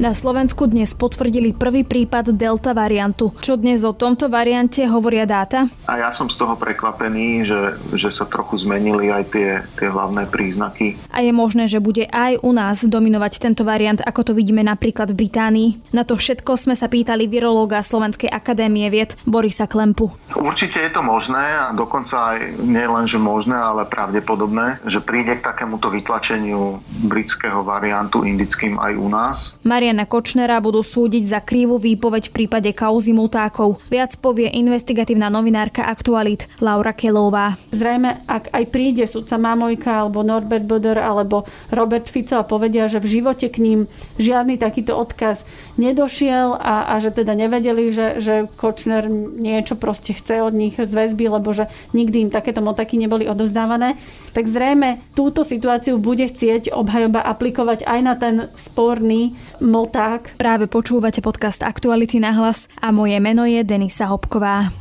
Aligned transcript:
Na 0.00 0.16
Slovensku 0.16 0.64
dnes 0.64 0.96
potvrdili 0.96 1.52
prvý 1.52 1.84
prípad 1.84 2.32
delta 2.32 2.72
variantu. 2.72 3.36
Čo 3.36 3.60
dnes 3.60 3.84
o 3.84 3.92
tomto 3.92 4.32
variante 4.32 4.80
hovoria 4.88 5.28
dáta? 5.28 5.68
A 5.84 6.00
ja 6.00 6.08
som 6.08 6.32
z 6.32 6.40
toho 6.40 6.56
prekvapený, 6.56 7.44
že, 7.44 7.60
že 8.00 8.08
sa 8.08 8.24
trochu 8.24 8.64
zmenili 8.64 9.12
aj 9.12 9.24
tie, 9.28 9.60
tie 9.76 9.92
hlavné 9.92 10.24
príznaky. 10.24 10.96
A 11.12 11.20
je 11.20 11.36
možné, 11.36 11.68
že 11.68 11.84
bude 11.84 12.08
aj 12.08 12.40
u 12.40 12.48
nás 12.56 12.80
dominovať 12.80 13.44
tento 13.44 13.60
variant, 13.60 14.00
ako 14.00 14.20
to 14.24 14.32
vidíme 14.32 14.64
napríklad 14.64 15.12
v 15.12 15.20
Británii. 15.20 15.92
Na 15.92 16.08
to 16.08 16.16
všetko 16.16 16.56
sme 16.56 16.72
sa 16.72 16.88
pýtali 16.88 17.28
virológa 17.28 17.84
Slovenskej 17.84 18.32
akadémie 18.32 18.88
vied 18.88 19.20
Borisa 19.28 19.68
Klempu. 19.68 20.16
Určite 20.32 20.80
je 20.80 20.96
to 20.96 21.04
možné 21.04 21.44
a 21.44 21.76
dokonca 21.76 22.40
aj 22.40 22.56
nie 22.64 22.88
len, 22.88 23.04
že 23.04 23.20
možné, 23.20 23.60
ale 23.60 23.84
pravdepodobné, 23.84 24.80
že 24.88 25.04
príde 25.04 25.36
k 25.36 25.44
takémuto 25.44 25.92
vytlačeniu 25.92 26.80
britského 27.04 27.60
variantu 27.60 28.24
indickým 28.24 28.80
aj 28.80 28.92
u 28.96 29.08
nás. 29.12 29.36
Maria 29.60 29.89
Mariana 29.90 30.06
Kočnera 30.06 30.62
budú 30.62 30.86
súdiť 30.86 31.24
za 31.26 31.42
krívú 31.42 31.74
výpoveď 31.74 32.30
v 32.30 32.34
prípade 32.38 32.70
kauzy 32.70 33.10
mutákov. 33.10 33.82
Viac 33.90 34.22
povie 34.22 34.46
investigatívna 34.46 35.26
novinárka 35.26 35.82
Aktualit 35.82 36.46
Laura 36.62 36.94
Kelová. 36.94 37.58
Zrejme, 37.74 38.22
ak 38.30 38.54
aj 38.54 38.64
príde 38.70 39.02
sudca 39.10 39.34
Mamojka 39.34 39.90
alebo 39.90 40.22
Norbert 40.22 40.62
Boder 40.62 40.94
alebo 40.94 41.42
Robert 41.74 42.06
Fico 42.06 42.38
a 42.38 42.46
povedia, 42.46 42.86
že 42.86 43.02
v 43.02 43.18
živote 43.18 43.50
k 43.50 43.58
ním 43.58 43.80
žiadny 44.14 44.62
takýto 44.62 44.94
odkaz 44.94 45.42
nedošiel 45.74 46.54
a, 46.54 46.94
a 46.94 47.02
že 47.02 47.10
teda 47.10 47.34
nevedeli, 47.34 47.90
že, 47.90 48.22
že 48.22 48.34
Kočner 48.46 49.10
niečo 49.10 49.74
proste 49.74 50.14
chce 50.14 50.38
od 50.38 50.54
nich 50.54 50.78
z 50.78 50.86
väzby, 50.86 51.34
lebo 51.34 51.50
že 51.50 51.66
nikdy 51.98 52.30
im 52.30 52.30
takéto 52.30 52.62
motaky 52.62 52.94
neboli 52.94 53.26
odozdávané, 53.26 53.98
tak 54.38 54.46
zrejme 54.46 55.02
túto 55.18 55.42
situáciu 55.42 55.98
bude 55.98 56.30
chcieť 56.30 56.70
obhajoba 56.70 57.26
aplikovať 57.26 57.82
aj 57.90 58.00
na 58.06 58.14
ten 58.14 58.34
sporný 58.54 59.34
Moták. 59.70 60.34
Práve 60.36 60.66
počúvate 60.66 61.22
podcast 61.22 61.62
Aktuality 61.62 62.18
na 62.18 62.34
hlas 62.34 62.66
a 62.82 62.90
moje 62.90 63.16
meno 63.22 63.46
je 63.46 63.62
Denisa 63.62 64.10
Hopková. 64.10 64.74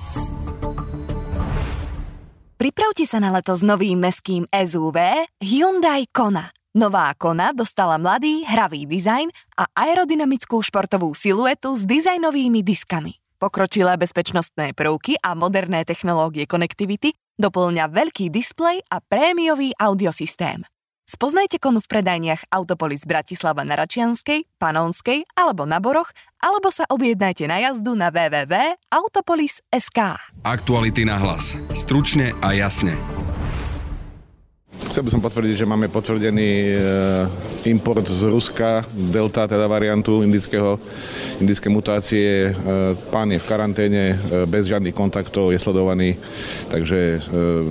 Pripravte 2.57 3.05
sa 3.07 3.21
na 3.21 3.31
leto 3.31 3.53
s 3.55 3.63
novým 3.63 4.01
meským 4.01 4.43
SUV 4.49 5.29
Hyundai 5.39 6.09
Kona. 6.09 6.51
Nová 6.75 7.13
Kona 7.15 7.53
dostala 7.55 7.95
mladý, 8.01 8.43
hravý 8.43 8.89
dizajn 8.89 9.31
a 9.55 9.69
aerodynamickú 9.77 10.59
športovú 10.59 11.13
siluetu 11.13 11.77
s 11.77 11.87
dizajnovými 11.87 12.65
diskami. 12.65 13.15
Pokročilé 13.39 13.95
bezpečnostné 13.95 14.75
prvky 14.75 15.15
a 15.23 15.31
moderné 15.39 15.87
technológie 15.87 16.43
konektivity 16.43 17.15
doplňa 17.39 17.87
veľký 17.87 18.27
displej 18.27 18.83
a 18.91 18.99
prémiový 18.99 19.71
audiosystém. 19.79 20.67
Spoznajte 21.09 21.57
konu 21.57 21.81
v 21.81 21.89
predajniach 21.89 22.53
Autopolis 22.53 23.01
Bratislava 23.01 23.65
na 23.65 23.73
Račianskej, 23.73 24.45
Panonskej 24.61 25.25
alebo 25.33 25.65
na 25.65 25.81
Boroch, 25.81 26.13
alebo 26.37 26.69
sa 26.69 26.85
objednajte 26.85 27.49
na 27.49 27.57
jazdu 27.57 27.97
na 27.97 28.13
www.autopolis.sk. 28.13 29.99
Aktuality 30.45 31.09
na 31.09 31.17
hlas. 31.17 31.57
Stručne 31.73 32.37
a 32.45 32.53
jasne. 32.53 33.18
Chcel 34.89 35.05
by 35.05 35.13
som 35.13 35.21
potvrdiť, 35.21 35.53
že 35.53 35.69
máme 35.69 35.85
potvrdený 35.85 36.49
e, 36.49 36.75
import 37.69 38.09
z 38.09 38.25
Ruska, 38.25 38.81
delta 38.89 39.45
teda 39.45 39.69
variantu 39.69 40.25
indického, 40.25 40.81
indické 41.37 41.69
mutácie. 41.69 42.49
E, 42.49 42.97
pán 43.13 43.29
je 43.29 43.37
v 43.37 43.45
karanténe, 43.45 44.17
e, 44.17 44.49
bez 44.49 44.65
žiadnych 44.65 44.97
kontaktov, 44.97 45.53
je 45.53 45.61
sledovaný, 45.61 46.17
takže 46.73 47.21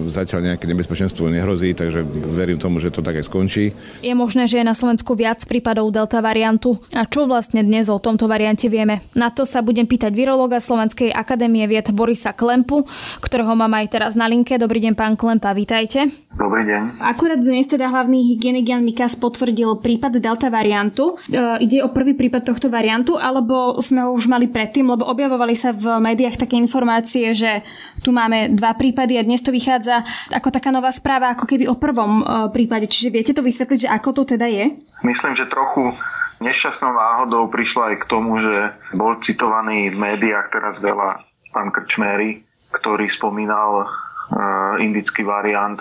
zatiaľ 0.07 0.55
nejaké 0.55 0.71
nebezpečenstvo 0.71 1.27
nehrozí, 1.27 1.75
takže 1.75 2.07
verím 2.07 2.63
tomu, 2.63 2.79
že 2.79 2.95
to 2.95 3.03
tak 3.03 3.19
aj 3.19 3.27
skončí. 3.27 3.75
Je 3.99 4.15
možné, 4.15 4.47
že 4.47 4.63
je 4.63 4.71
na 4.71 4.79
Slovensku 4.79 5.19
viac 5.19 5.43
prípadov 5.43 5.91
delta 5.91 6.23
variantu. 6.23 6.79
A 6.95 7.03
čo 7.03 7.27
vlastne 7.27 7.67
dnes 7.67 7.91
o 7.91 7.99
tomto 7.99 8.31
variante 8.31 8.71
vieme? 8.71 9.03
Na 9.19 9.35
to 9.35 9.43
sa 9.43 9.59
budem 9.59 9.91
pýtať 9.91 10.15
virológa 10.15 10.63
Slovenskej 10.63 11.11
akadémie 11.11 11.67
vied 11.67 11.91
Borisa 11.91 12.31
Klempu, 12.31 12.87
ktorého 13.19 13.59
mám 13.59 13.75
aj 13.75 13.87
teraz 13.91 14.13
na 14.15 14.31
linke. 14.31 14.55
Dobrý 14.55 14.79
deň, 14.87 14.95
pán 14.95 15.19
Klempa, 15.19 15.51
vítajte. 15.51 16.07
Dobrý 16.39 16.63
deň. 16.63 17.08
Akurát 17.09 17.41
dnes 17.41 17.65
teda 17.65 17.89
hlavný 17.89 18.21
hygienik 18.21 18.69
Jan 18.69 18.85
Mikas 18.85 19.17
potvrdil 19.17 19.81
prípad 19.81 20.21
delta 20.21 20.53
variantu. 20.53 21.17
E, 21.25 21.41
ide 21.65 21.81
o 21.81 21.89
prvý 21.89 22.13
prípad 22.13 22.45
tohto 22.45 22.69
variantu, 22.69 23.17
alebo 23.17 23.81
sme 23.81 24.05
ho 24.05 24.13
už 24.13 24.29
mali 24.29 24.45
predtým, 24.45 24.85
lebo 24.85 25.09
objavovali 25.09 25.57
sa 25.57 25.73
v 25.73 26.05
médiách 26.05 26.37
také 26.37 26.61
informácie, 26.61 27.33
že 27.33 27.65
tu 28.05 28.13
máme 28.13 28.53
dva 28.53 28.77
prípady 28.77 29.17
a 29.17 29.25
dnes 29.25 29.41
to 29.41 29.49
vychádza 29.49 30.05
ako 30.37 30.53
taká 30.53 30.69
nová 30.69 30.93
správa, 30.93 31.33
ako 31.33 31.49
keby 31.49 31.65
o 31.73 31.81
prvom 31.81 32.21
e, 32.21 32.25
prípade. 32.53 32.93
Čiže 32.93 33.09
viete 33.09 33.33
to 33.33 33.41
vysvetliť, 33.41 33.89
že 33.89 33.89
ako 33.89 34.13
to 34.13 34.37
teda 34.37 34.45
je? 34.45 34.77
Myslím, 35.01 35.33
že 35.33 35.49
trochu 35.49 35.97
nešťastnou 36.45 36.93
náhodou 36.93 37.49
prišlo 37.49 37.89
aj 37.89 38.05
k 38.05 38.09
tomu, 38.13 38.37
že 38.37 38.77
bol 38.93 39.17
citovaný 39.25 39.89
v 39.89 39.97
médiách 39.97 40.53
teraz 40.53 40.77
veľa 40.77 41.25
pán 41.57 41.73
Krčméry, 41.73 42.45
ktorý 42.69 43.09
spomínal 43.09 43.89
uh, 43.89 44.77
indický 44.77 45.25
variant 45.25 45.81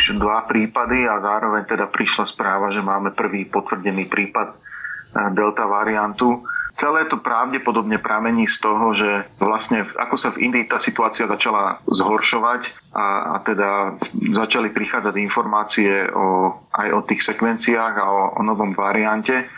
už 0.00 0.16
dva 0.16 0.48
prípady 0.48 1.04
a 1.04 1.20
zároveň 1.20 1.68
teda 1.68 1.84
prišla 1.92 2.24
správa, 2.24 2.72
že 2.72 2.80
máme 2.80 3.12
prvý 3.12 3.44
potvrdený 3.44 4.08
prípad 4.08 4.56
eh, 4.56 5.28
delta 5.36 5.68
variantu. 5.68 6.40
Celé 6.72 7.04
to 7.10 7.20
pravdepodobne 7.20 8.00
pramení 8.00 8.48
z 8.48 8.56
toho, 8.62 8.96
že 8.96 9.28
vlastne 9.36 9.84
ako 9.84 10.16
sa 10.16 10.32
v 10.32 10.48
Indii 10.48 10.64
tá 10.70 10.80
situácia 10.80 11.28
začala 11.28 11.82
zhoršovať 11.84 12.94
a, 12.96 13.36
a 13.36 13.44
teda 13.44 14.00
začali 14.32 14.72
prichádzať 14.72 15.14
informácie 15.18 16.08
o, 16.14 16.56
aj 16.72 16.88
o 16.94 17.00
tých 17.04 17.26
sekvenciách 17.26 17.94
a 18.00 18.06
o, 18.06 18.22
o 18.38 18.40
novom 18.46 18.70
variante, 18.72 19.50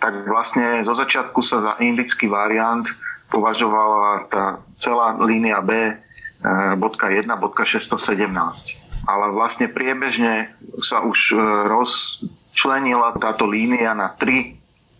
tak 0.00 0.24
vlastne 0.24 0.80
zo 0.82 0.96
začiatku 0.96 1.44
sa 1.44 1.60
za 1.60 1.72
indický 1.84 2.32
variant 2.32 2.88
považovala 3.28 4.26
tá 4.32 4.44
celá 4.74 5.20
línia 5.20 5.60
B 5.60 6.00
.1.617 6.44 7.28
eh, 7.28 8.83
ale 9.04 9.32
vlastne 9.32 9.68
priebežne 9.68 10.52
sa 10.80 11.04
už 11.04 11.32
e, 11.32 11.38
rozčlenila 11.68 13.16
táto 13.20 13.44
línia 13.44 13.92
na 13.92 14.12
tri 14.16 14.56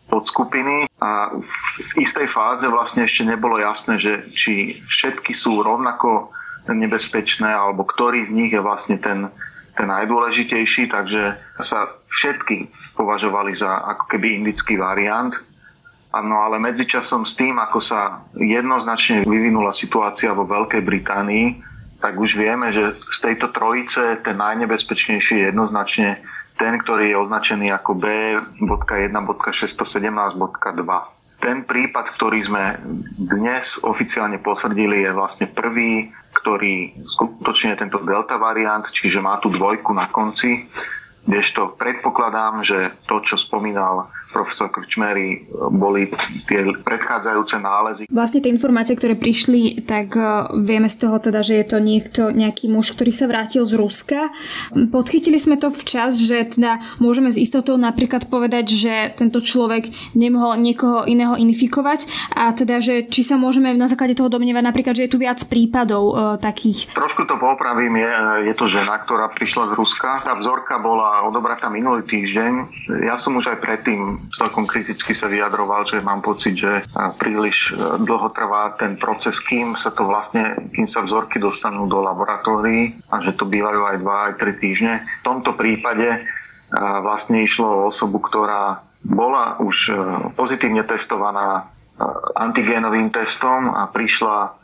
podskupiny 0.09 0.87
a 1.01 1.33
v 1.33 1.93
istej 2.05 2.29
fáze 2.29 2.69
vlastne 2.69 3.09
ešte 3.09 3.25
nebolo 3.25 3.57
jasné, 3.57 3.97
že 3.97 4.13
či 4.37 4.79
všetky 4.85 5.33
sú 5.33 5.65
rovnako 5.65 6.31
nebezpečné 6.69 7.49
alebo 7.49 7.85
ktorý 7.85 8.25
z 8.25 8.33
nich 8.33 8.53
je 8.53 8.61
vlastne 8.61 8.97
ten, 9.01 9.29
ten 9.77 9.87
najdôležitejší, 9.89 10.93
takže 10.93 11.37
sa 11.61 11.89
všetky 12.09 12.71
považovali 12.97 13.53
za 13.57 13.85
ako 13.85 14.05
keby 14.13 14.41
indický 14.41 14.81
variant. 14.81 15.35
No 16.15 16.47
ale 16.47 16.63
medzičasom 16.63 17.27
s 17.27 17.35
tým, 17.35 17.59
ako 17.59 17.83
sa 17.83 18.23
jednoznačne 18.39 19.27
vyvinula 19.27 19.75
situácia 19.75 20.31
vo 20.31 20.47
Veľkej 20.47 20.87
Británii, 20.87 21.74
tak 22.05 22.21
už 22.21 22.37
vieme, 22.37 22.69
že 22.69 22.93
z 22.93 23.19
tejto 23.25 23.49
trojice 23.49 24.21
ten 24.21 24.37
najnebezpečnejší 24.37 25.41
je 25.41 25.49
jednoznačne 25.49 26.21
ten, 26.61 26.77
ktorý 26.77 27.11
je 27.11 27.17
označený 27.17 27.73
ako 27.73 27.97
B.1.617.2. 27.97 30.37
Ten 31.41 31.65
prípad, 31.65 32.05
ktorý 32.13 32.45
sme 32.45 32.77
dnes 33.17 33.81
oficiálne 33.81 34.37
potvrdili, 34.37 35.09
je 35.09 35.17
vlastne 35.17 35.49
prvý, 35.49 36.13
ktorý 36.37 36.93
skutočne 37.09 37.73
je 37.73 37.89
tento 37.89 37.97
delta 38.05 38.37
variant, 38.37 38.85
čiže 38.85 39.25
má 39.25 39.41
tu 39.41 39.49
dvojku 39.49 39.97
na 39.97 40.05
konci, 40.13 40.69
kdežto 41.25 41.75
predpokladám, 41.77 42.65
že 42.65 42.93
to, 43.09 43.21
čo 43.25 43.41
spomínal 43.41 44.13
profesor 44.35 44.67
Krčmery, 44.67 45.47
boli 45.71 46.11
tie 46.51 46.67
predchádzajúce 46.83 47.57
nálezy. 47.63 48.03
Vlastne 48.11 48.43
tie 48.43 48.51
informácie, 48.51 48.99
ktoré 48.99 49.15
prišli, 49.15 49.87
tak 49.87 50.19
e, 50.19 50.51
vieme 50.59 50.91
z 50.91 51.07
toho 51.07 51.23
teda, 51.23 51.47
že 51.47 51.63
je 51.63 51.67
to 51.71 51.79
niekto, 51.79 52.35
nejaký 52.35 52.67
muž, 52.67 52.99
ktorý 52.99 53.15
sa 53.15 53.31
vrátil 53.31 53.63
z 53.63 53.79
Ruska. 53.79 54.35
Podchytili 54.75 55.39
sme 55.39 55.55
to 55.55 55.71
včas, 55.71 56.19
že 56.19 56.59
teda 56.59 56.83
môžeme 56.99 57.31
s 57.31 57.39
istotou 57.39 57.79
napríklad 57.79 58.27
povedať, 58.27 58.75
že 58.75 59.15
tento 59.15 59.39
človek 59.39 59.95
nemohol 60.19 60.59
niekoho 60.59 61.07
iného 61.07 61.39
infikovať 61.39 62.35
a 62.35 62.51
teda, 62.51 62.83
že 62.83 63.07
či 63.07 63.23
sa 63.23 63.39
môžeme 63.39 63.71
na 63.79 63.87
základe 63.87 64.19
toho 64.19 64.27
domnievať 64.27 64.65
napríklad, 64.67 64.99
že 64.99 65.07
je 65.07 65.13
tu 65.15 65.23
viac 65.23 65.39
prípadov 65.47 66.11
e, 66.11 66.13
takých. 66.43 66.91
Trošku 66.91 67.23
to 67.31 67.39
popravím, 67.39 68.03
je, 68.03 68.11
je 68.51 68.55
to 68.59 68.67
žena, 68.67 68.99
ktorá 68.99 69.31
prišla 69.31 69.71
z 69.71 69.73
Ruska. 69.79 70.27
Tá 70.27 70.35
vzorka 70.35 70.83
bola 70.83 71.14
odobratá 71.23 71.71
minulý 71.71 72.03
týždeň. 72.03 72.53
Ja 73.07 73.15
som 73.15 73.39
už 73.39 73.55
aj 73.55 73.59
predtým 73.63 74.27
celkom 74.35 74.67
kriticky 74.67 75.15
sa 75.15 75.31
vyjadroval, 75.31 75.87
že 75.87 76.03
mám 76.03 76.19
pocit, 76.25 76.59
že 76.59 76.83
príliš 77.23 77.71
e, 77.71 78.03
dlho 78.03 78.35
trvá 78.35 78.75
ten 78.75 78.99
proces, 78.99 79.39
kým 79.39 79.79
sa 79.79 79.95
to 79.95 80.03
vlastne, 80.03 80.59
kým 80.75 80.91
sa 80.91 81.07
vzorky 81.07 81.39
dostanú 81.39 81.87
do 81.87 82.03
laboratórií 82.03 82.99
a 83.15 83.23
že 83.23 83.39
to 83.39 83.47
bývajú 83.47 83.95
aj 83.95 83.97
dva, 84.03 84.17
aj 84.31 84.35
tri 84.43 84.53
týždne. 84.59 84.99
V 84.99 85.23
tomto 85.23 85.55
prípade 85.55 86.27
vlastne 86.75 87.47
išlo 87.47 87.71
o 87.71 87.87
osobu, 87.95 88.19
ktorá 88.19 88.83
bola 89.05 89.61
už 89.61 89.77
e, 89.93 89.95
pozitívne 90.33 90.81
testovaná 90.89 91.61
e, 91.61 91.63
antigénovým 92.41 93.13
testom 93.13 93.69
a 93.77 93.85
prišla 93.93 94.57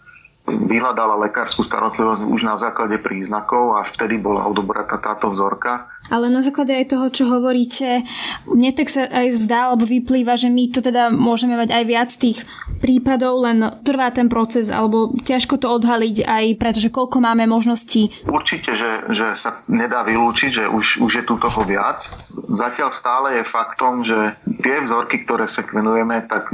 vyhľadala 0.51 1.17
lekárskú 1.31 1.63
starostlivosť 1.63 2.27
už 2.27 2.41
na 2.45 2.59
základe 2.59 2.99
príznakov 2.99 3.79
a 3.79 3.87
vtedy 3.87 4.19
bola 4.19 4.47
odobratá 4.47 4.99
táto 4.99 5.31
vzorka. 5.31 5.87
Ale 6.11 6.27
na 6.27 6.43
základe 6.43 6.75
aj 6.75 6.91
toho, 6.91 7.07
čo 7.15 7.31
hovoríte, 7.31 8.03
mne 8.51 8.75
tak 8.75 8.91
sa 8.91 9.07
aj 9.07 9.31
zdá, 9.31 9.71
alebo 9.71 9.87
vyplýva, 9.87 10.35
že 10.35 10.51
my 10.51 10.75
to 10.75 10.83
teda 10.83 11.15
môžeme 11.15 11.55
mať 11.55 11.71
aj 11.71 11.85
viac 11.87 12.11
tých 12.11 12.43
prípadov, 12.83 13.47
len 13.47 13.63
trvá 13.87 14.11
ten 14.11 14.27
proces, 14.27 14.75
alebo 14.75 15.15
ťažko 15.23 15.63
to 15.63 15.71
odhaliť 15.71 16.27
aj, 16.27 16.45
pretože 16.59 16.91
koľko 16.91 17.23
máme 17.23 17.47
možností. 17.47 18.11
Určite, 18.27 18.75
že, 18.75 19.07
že 19.15 19.39
sa 19.39 19.63
nedá 19.71 20.03
vylúčiť, 20.03 20.51
že 20.51 20.65
už, 20.67 20.99
už 20.99 21.13
je 21.23 21.25
tu 21.25 21.39
toho 21.39 21.63
viac. 21.63 22.03
Zatiaľ 22.51 22.91
stále 22.91 23.29
je 23.39 23.45
faktom, 23.47 24.03
že 24.03 24.35
tie 24.67 24.83
vzorky, 24.83 25.23
ktoré 25.23 25.47
sekvenujeme, 25.47 26.27
tak 26.27 26.51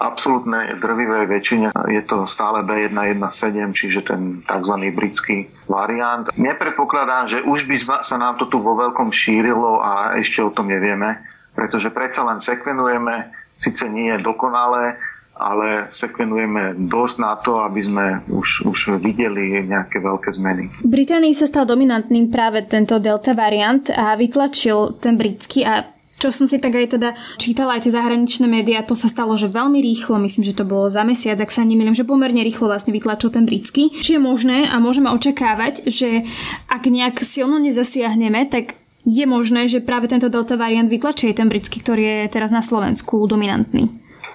absolútne 0.00 0.80
drvivej 0.80 1.28
väčšine 1.28 1.68
je 1.92 2.02
to 2.08 2.24
stále 2.24 2.64
B117, 2.64 3.76
čiže 3.76 4.00
ten 4.08 4.40
tzv. 4.42 4.74
britský 4.96 5.52
variant. 5.68 6.32
Nepredpokladám, 6.34 7.28
že 7.28 7.38
už 7.44 7.68
by 7.68 7.76
sa 8.00 8.16
nám 8.16 8.40
to 8.40 8.48
tu 8.48 8.58
vo 8.58 8.74
veľkom 8.74 9.12
šírilo 9.12 9.84
a 9.84 10.16
ešte 10.16 10.40
o 10.40 10.50
tom 10.50 10.72
nevieme, 10.72 11.20
pretože 11.52 11.92
predsa 11.92 12.24
len 12.24 12.40
sekvenujeme, 12.40 13.28
síce 13.52 13.84
nie 13.92 14.16
je 14.16 14.24
dokonalé, 14.24 14.96
ale 15.40 15.88
sekvenujeme 15.88 16.76
dosť 16.92 17.16
na 17.16 17.32
to, 17.40 17.64
aby 17.64 17.80
sme 17.80 18.06
už, 18.28 18.68
už 18.68 19.00
videli 19.00 19.64
nejaké 19.64 19.96
veľké 19.96 20.36
zmeny. 20.36 20.68
V 20.84 20.92
Británii 20.92 21.32
sa 21.32 21.48
stal 21.48 21.64
dominantným 21.64 22.28
práve 22.28 22.68
tento 22.68 23.00
delta 23.00 23.32
variant 23.32 23.88
a 23.88 24.12
vytlačil 24.20 25.00
ten 25.00 25.16
britský 25.16 25.64
a 25.64 25.88
čo 26.20 26.28
som 26.28 26.44
si 26.44 26.60
tak 26.60 26.76
aj 26.76 27.00
teda 27.00 27.16
čítala 27.40 27.80
aj 27.80 27.88
tie 27.88 27.96
zahraničné 27.96 28.44
médiá, 28.44 28.84
to 28.84 28.92
sa 28.92 29.08
stalo, 29.08 29.40
že 29.40 29.48
veľmi 29.48 29.80
rýchlo, 29.80 30.20
myslím, 30.20 30.44
že 30.44 30.52
to 30.52 30.68
bolo 30.68 30.92
za 30.92 31.00
mesiac, 31.00 31.40
ak 31.40 31.48
sa 31.48 31.64
nemýlim, 31.64 31.96
že 31.96 32.04
pomerne 32.04 32.44
rýchlo 32.44 32.68
vlastne 32.68 32.92
vytlačil 32.92 33.32
ten 33.32 33.48
britský. 33.48 33.88
Či 33.96 34.16
je 34.16 34.20
možné 34.20 34.68
a 34.68 34.76
môžeme 34.76 35.08
očakávať, 35.08 35.88
že 35.88 36.28
ak 36.68 36.84
nejak 36.84 37.24
silno 37.24 37.56
nezasiahneme, 37.56 38.52
tak 38.52 38.76
je 39.08 39.24
možné, 39.24 39.64
že 39.64 39.80
práve 39.80 40.12
tento 40.12 40.28
delta 40.28 40.60
variant 40.60 40.84
vytlačí 40.84 41.32
ten 41.32 41.48
britský, 41.48 41.80
ktorý 41.80 42.02
je 42.04 42.36
teraz 42.36 42.52
na 42.52 42.60
Slovensku 42.60 43.24
dominantný. 43.24 43.88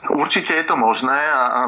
Určite 0.09 0.57
je 0.57 0.65
to 0.65 0.73
možné 0.77 1.17
a, 1.17 1.43
a, 1.45 1.63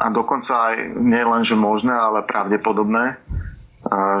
a 0.00 0.06
dokonca 0.08 0.72
aj 0.72 1.00
nie 1.00 1.20
len, 1.20 1.44
že 1.44 1.56
možné, 1.56 1.92
ale 1.92 2.24
pravdepodobné, 2.24 3.16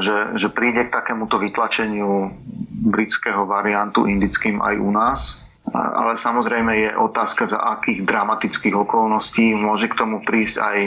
že, 0.00 0.40
že 0.40 0.48
príde 0.48 0.88
k 0.88 0.94
takémuto 0.96 1.36
vytlačeniu 1.36 2.32
britského 2.80 3.44
variantu 3.44 4.08
indickým 4.08 4.64
aj 4.64 4.74
u 4.80 4.90
nás. 4.90 5.20
Ale 5.70 6.16
samozrejme 6.16 6.72
je 6.72 6.90
otázka, 6.96 7.46
za 7.46 7.60
akých 7.60 8.02
dramatických 8.08 8.74
okolností 8.74 9.54
môže 9.54 9.86
k 9.86 9.98
tomu 10.00 10.24
prísť 10.24 10.56
aj 10.58 10.78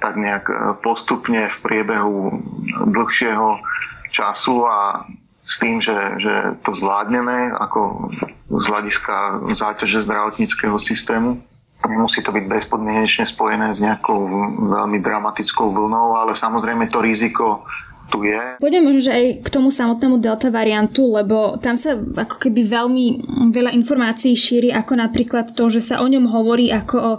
tak 0.00 0.14
nejak 0.16 0.44
e, 0.46 0.54
postupne 0.80 1.48
v 1.48 1.56
priebehu 1.60 2.38
dlhšieho 2.86 3.60
času 4.12 4.64
a 4.68 5.04
s 5.46 5.54
tým, 5.62 5.78
že, 5.78 5.94
že 6.18 6.34
to 6.66 6.74
zvládneme 6.74 7.54
ako 7.54 8.10
z 8.50 8.64
hľadiska 8.66 9.16
záťaže 9.54 10.02
zdravotníckého 10.02 10.76
systému. 10.78 11.38
Nemusí 11.86 12.18
to 12.18 12.34
byť 12.34 12.44
bezpodmienečne 12.50 13.30
spojené 13.30 13.70
s 13.70 13.78
nejakou 13.78 14.26
veľmi 14.74 14.98
dramatickou 14.98 15.70
vlnou, 15.70 16.18
ale 16.18 16.34
samozrejme 16.34 16.90
to 16.90 16.98
riziko 16.98 17.62
tu. 18.10 18.18
Poďme 18.62 18.80
možno, 18.86 19.00
že 19.02 19.12
aj 19.12 19.24
k 19.42 19.48
tomu 19.50 19.68
samotnému 19.74 20.22
delta 20.22 20.48
variantu, 20.48 21.06
lebo 21.10 21.58
tam 21.58 21.74
sa 21.74 21.96
ako 21.96 22.38
keby 22.38 22.62
veľmi 22.66 23.06
veľa 23.50 23.74
informácií 23.74 24.32
šíri, 24.32 24.70
ako 24.72 24.92
napríklad 24.98 25.52
to, 25.52 25.68
že 25.68 25.82
sa 25.82 26.00
o 26.02 26.06
ňom 26.06 26.30
hovorí 26.30 26.70
ako 26.70 26.96
o 26.96 27.12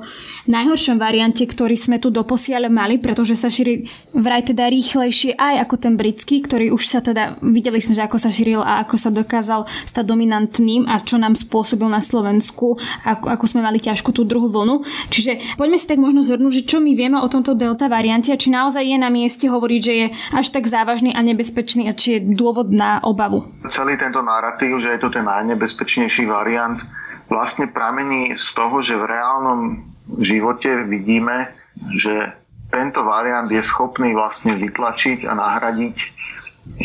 najhoršom 0.48 0.98
variante, 0.98 1.44
ktorý 1.44 1.76
sme 1.76 1.98
tu 2.00 2.10
doposiaľ 2.10 2.72
mali, 2.72 2.98
pretože 2.98 3.36
sa 3.36 3.52
šíri 3.52 3.88
vraj 4.16 4.48
teda 4.48 4.68
rýchlejšie 4.72 5.36
aj 5.36 5.68
ako 5.68 5.76
ten 5.76 5.94
britský, 6.00 6.42
ktorý 6.44 6.72
už 6.72 6.84
sa 6.88 7.00
teda, 7.04 7.40
videli 7.44 7.84
sme, 7.84 7.94
že 7.98 8.06
ako 8.06 8.18
sa 8.18 8.32
šíril 8.32 8.64
a 8.64 8.84
ako 8.84 8.96
sa 8.96 9.10
dokázal 9.12 9.68
stať 9.86 10.06
dominantným 10.08 10.88
a 10.88 11.04
čo 11.04 11.20
nám 11.20 11.36
spôsobil 11.36 11.88
na 11.88 12.00
Slovensku, 12.00 12.80
ako, 13.04 13.26
ako 13.28 13.46
sme 13.46 13.62
mali 13.62 13.84
ťažkú 13.84 14.12
tú 14.16 14.24
druhú 14.24 14.48
vlnu. 14.48 14.84
Čiže 15.12 15.58
poďme 15.60 15.78
si 15.78 15.86
tak 15.88 16.00
možno 16.00 16.24
zhrnúť, 16.24 16.64
že 16.64 16.68
čo 16.68 16.78
my 16.80 16.92
vieme 16.96 17.20
o 17.20 17.28
tomto 17.28 17.54
delta 17.54 17.92
variante 17.92 18.32
a 18.32 18.40
či 18.40 18.50
naozaj 18.50 18.84
je 18.84 18.98
na 18.98 19.12
mieste 19.12 19.46
hovoriť, 19.48 19.82
že 19.82 19.94
je 19.94 20.08
až 20.34 20.48
tak 20.50 20.66
závažný 20.78 21.18
a 21.18 21.26
nebezpečný 21.26 21.90
a 21.90 21.98
či 21.98 22.18
je 22.18 22.38
dôvod 22.38 22.70
na 22.70 23.02
obavu? 23.02 23.50
Celý 23.74 23.98
tento 23.98 24.22
narratív, 24.22 24.78
že 24.78 24.94
je 24.94 25.02
to 25.02 25.10
ten 25.10 25.26
najnebezpečnejší 25.26 26.30
variant, 26.30 26.78
vlastne 27.26 27.66
pramení 27.66 28.38
z 28.38 28.48
toho, 28.54 28.78
že 28.86 28.94
v 28.94 29.10
reálnom 29.10 29.90
živote 30.22 30.86
vidíme, 30.86 31.50
že 31.98 32.32
tento 32.70 33.02
variant 33.04 33.48
je 33.50 33.64
schopný 33.64 34.14
vlastne 34.14 34.54
vytlačiť 34.56 35.26
a 35.26 35.34
nahradiť 35.34 35.98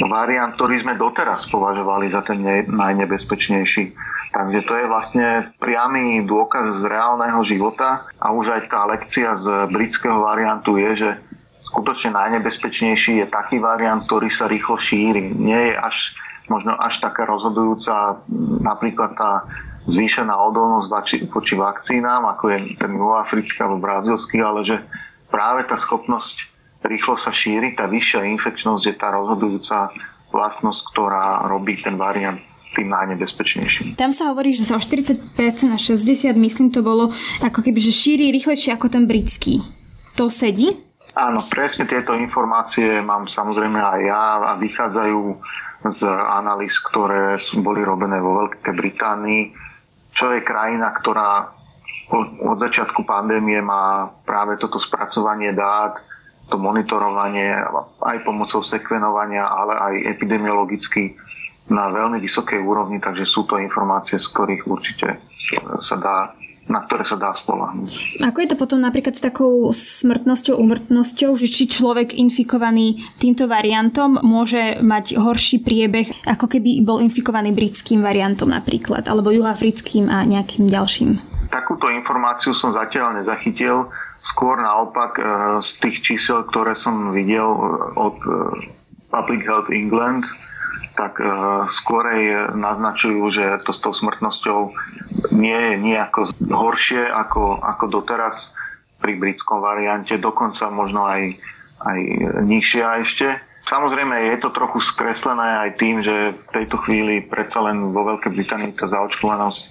variant, 0.08 0.54
ktorý 0.54 0.78
sme 0.78 0.94
doteraz 0.94 1.50
považovali 1.50 2.06
za 2.08 2.22
ten 2.22 2.38
najnebezpečnejší. 2.70 3.84
Takže 4.32 4.60
to 4.64 4.72
je 4.80 4.86
vlastne 4.88 5.52
priamy 5.60 6.24
dôkaz 6.24 6.80
z 6.80 6.88
reálneho 6.88 7.44
života 7.44 8.00
a 8.16 8.32
už 8.32 8.56
aj 8.56 8.62
tá 8.72 8.88
lekcia 8.88 9.36
z 9.36 9.68
britského 9.68 10.24
variantu 10.24 10.80
je, 10.80 10.90
že 10.96 11.10
skutočne 11.72 12.12
najnebezpečnejší 12.12 13.24
je 13.24 13.26
taký 13.32 13.56
variant, 13.56 14.04
ktorý 14.04 14.28
sa 14.28 14.44
rýchlo 14.44 14.76
šíri. 14.76 15.32
Nie 15.32 15.72
je 15.72 15.74
až 15.80 15.96
možno 16.52 16.76
až 16.76 17.00
taká 17.00 17.24
rozhodujúca 17.24 18.20
napríklad 18.60 19.16
tá 19.16 19.48
zvýšená 19.88 20.36
odolnosť 20.36 20.86
voči, 21.32 21.54
vakcínám, 21.56 22.28
ako 22.28 22.44
je 22.52 22.58
ten 22.76 22.92
juhoafrický 22.92 23.58
alebo 23.64 23.82
brazilský, 23.82 24.38
ale 24.44 24.60
že 24.62 24.76
práve 25.32 25.64
tá 25.64 25.80
schopnosť 25.80 26.52
rýchlo 26.84 27.16
sa 27.16 27.32
šíri, 27.32 27.74
tá 27.74 27.88
vyššia 27.88 28.28
infekčnosť 28.36 28.84
je 28.84 28.94
tá 28.94 29.08
rozhodujúca 29.10 29.90
vlastnosť, 30.28 30.80
ktorá 30.92 31.48
robí 31.48 31.78
ten 31.80 31.96
variant 31.96 32.38
tým 32.72 32.88
najnebezpečnejším. 32.88 34.00
Tam 34.00 34.16
sa 34.16 34.32
hovorí, 34.32 34.56
že 34.56 34.64
zo 34.64 34.80
40% 34.80 35.36
na 35.68 35.76
60, 35.76 36.32
myslím 36.36 36.72
to 36.72 36.80
bolo, 36.80 37.12
ako 37.44 37.60
keby, 37.60 37.78
že 37.84 37.92
šíri 37.92 38.32
rýchlejšie 38.32 38.72
ako 38.72 38.88
ten 38.88 39.04
britský. 39.04 39.60
To 40.16 40.32
sedí? 40.32 40.91
Áno, 41.12 41.44
presne 41.44 41.84
tieto 41.84 42.16
informácie 42.16 43.04
mám 43.04 43.28
samozrejme 43.28 43.76
aj 43.76 44.00
ja 44.00 44.24
a 44.40 44.52
vychádzajú 44.56 45.20
z 45.92 46.00
analýz, 46.08 46.80
ktoré 46.80 47.36
boli 47.60 47.84
robené 47.84 48.16
vo 48.16 48.40
Veľkej 48.40 48.72
Británii, 48.72 49.52
čo 50.16 50.32
je 50.32 50.40
krajina, 50.40 50.88
ktorá 50.96 51.52
od 52.40 52.56
začiatku 52.60 53.04
pandémie 53.04 53.60
má 53.60 54.08
práve 54.24 54.56
toto 54.56 54.80
spracovanie 54.80 55.52
dát, 55.52 56.00
to 56.48 56.56
monitorovanie 56.56 57.60
aj 58.04 58.16
pomocou 58.24 58.64
sekvenovania, 58.64 59.44
ale 59.44 59.72
aj 59.76 59.94
epidemiologicky 60.16 61.16
na 61.68 61.88
veľmi 61.92 62.20
vysokej 62.20 62.60
úrovni, 62.60 63.00
takže 63.00 63.28
sú 63.28 63.44
to 63.44 63.60
informácie, 63.60 64.16
z 64.16 64.28
ktorých 64.32 64.64
určite 64.64 65.20
sa 65.80 65.96
dá 66.00 66.16
na 66.70 66.80
ktoré 66.86 67.02
sa 67.02 67.18
dá 67.18 67.34
spolahnuť. 67.34 68.22
Ako 68.22 68.38
je 68.38 68.48
to 68.54 68.56
potom 68.56 68.78
napríklad 68.78 69.18
s 69.18 69.22
takou 69.24 69.74
smrtnosťou, 69.74 70.54
umrtnosťou, 70.54 71.34
že 71.34 71.50
či 71.50 71.66
človek 71.66 72.14
infikovaný 72.14 73.02
týmto 73.18 73.50
variantom 73.50 74.22
môže 74.22 74.78
mať 74.78 75.18
horší 75.18 75.58
priebeh, 75.60 76.26
ako 76.30 76.46
keby 76.46 76.86
bol 76.86 77.02
infikovaný 77.02 77.50
britským 77.50 78.00
variantom 78.00 78.54
napríklad, 78.54 79.10
alebo 79.10 79.34
juhafrickým 79.34 80.06
a 80.06 80.22
nejakým 80.22 80.70
ďalším? 80.70 81.18
Takúto 81.50 81.90
informáciu 81.92 82.54
som 82.54 82.72
zatiaľ 82.72 83.18
nezachytil. 83.18 83.90
Skôr 84.22 84.56
naopak 84.62 85.18
e, 85.18 85.22
z 85.60 85.70
tých 85.82 85.96
čísel, 86.00 86.46
ktoré 86.46 86.78
som 86.78 87.10
videl 87.10 87.44
e, 87.44 87.62
od 87.98 88.16
e, 88.22 88.30
Public 89.10 89.42
Health 89.44 89.68
England, 89.68 90.24
tak 90.92 91.16
skorej 91.72 92.52
naznačujú, 92.52 93.24
že 93.32 93.44
to 93.64 93.72
s 93.72 93.80
tou 93.80 93.96
smrtnosťou 93.96 94.76
nie 95.30 95.54
je 95.54 95.72
nejako 95.78 96.20
horšie 96.50 97.06
ako, 97.06 97.62
ako 97.62 97.84
doteraz 97.86 98.58
pri 99.02 99.18
britskom 99.18 99.62
variante, 99.62 100.18
dokonca 100.18 100.70
možno 100.70 101.06
aj, 101.06 101.38
aj 101.82 101.98
nižšia 102.42 102.86
ešte. 103.02 103.28
Samozrejme 103.62 104.34
je 104.34 104.42
to 104.42 104.50
trochu 104.50 104.82
skreslené 104.82 105.66
aj 105.66 105.70
tým, 105.78 106.02
že 106.02 106.34
v 106.34 106.48
tejto 106.50 106.82
chvíli 106.82 107.22
predsa 107.22 107.62
len 107.62 107.94
vo 107.94 108.02
Veľkej 108.02 108.34
Británii 108.34 108.74
tá 108.74 108.90
zaočkovanosť 108.90 109.62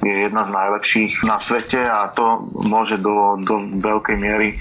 je 0.00 0.14
jedna 0.28 0.40
z 0.44 0.50
najlepších 0.56 1.12
na 1.28 1.36
svete 1.36 1.84
a 1.84 2.08
to 2.16 2.48
môže 2.56 2.96
do, 2.96 3.36
do 3.44 3.60
veľkej 3.80 4.16
miery 4.16 4.56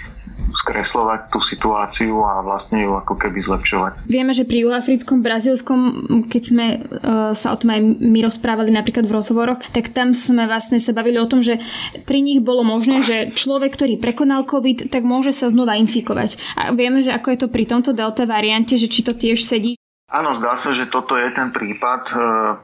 skreslovať 0.66 1.30
tú 1.30 1.38
situáciu 1.46 2.26
a 2.26 2.42
vlastne 2.42 2.82
ju 2.82 2.98
ako 2.98 3.14
keby 3.22 3.38
zlepšovať. 3.46 4.10
Vieme, 4.10 4.34
že 4.34 4.50
pri 4.50 4.66
juhoafrickom, 4.66 5.22
brazílskom, 5.22 5.80
keď 6.26 6.42
sme 6.42 6.66
uh, 6.82 7.38
sa 7.38 7.54
o 7.54 7.58
tom 7.62 7.70
aj 7.70 7.82
my 8.02 8.26
rozprávali 8.26 8.74
napríklad 8.74 9.06
v 9.06 9.14
rozhovoroch, 9.14 9.62
tak 9.70 9.94
tam 9.94 10.18
sme 10.18 10.50
vlastne 10.50 10.82
sa 10.82 10.90
bavili 10.90 11.22
o 11.22 11.30
tom, 11.30 11.46
že 11.46 11.62
pri 12.10 12.26
nich 12.26 12.42
bolo 12.42 12.66
možné, 12.66 13.06
že 13.06 13.18
človek, 13.38 13.78
ktorý 13.78 14.02
prekonal 14.02 14.50
COVID, 14.50 14.90
tak 14.90 15.06
môže 15.06 15.30
sa 15.38 15.54
znova 15.54 15.78
infikovať. 15.78 16.58
A 16.58 16.74
vieme, 16.74 17.06
že 17.06 17.14
ako 17.14 17.28
je 17.30 17.40
to 17.46 17.48
pri 17.54 17.70
tomto 17.70 17.94
delta 17.94 18.26
variante, 18.26 18.74
že 18.74 18.90
či 18.90 19.06
to 19.06 19.14
tiež 19.14 19.46
sedí. 19.46 19.78
Áno, 20.10 20.34
zdá 20.34 20.58
sa, 20.58 20.74
že 20.74 20.90
toto 20.90 21.14
je 21.14 21.30
ten 21.30 21.54
prípad. 21.54 22.02
E, 22.10 22.16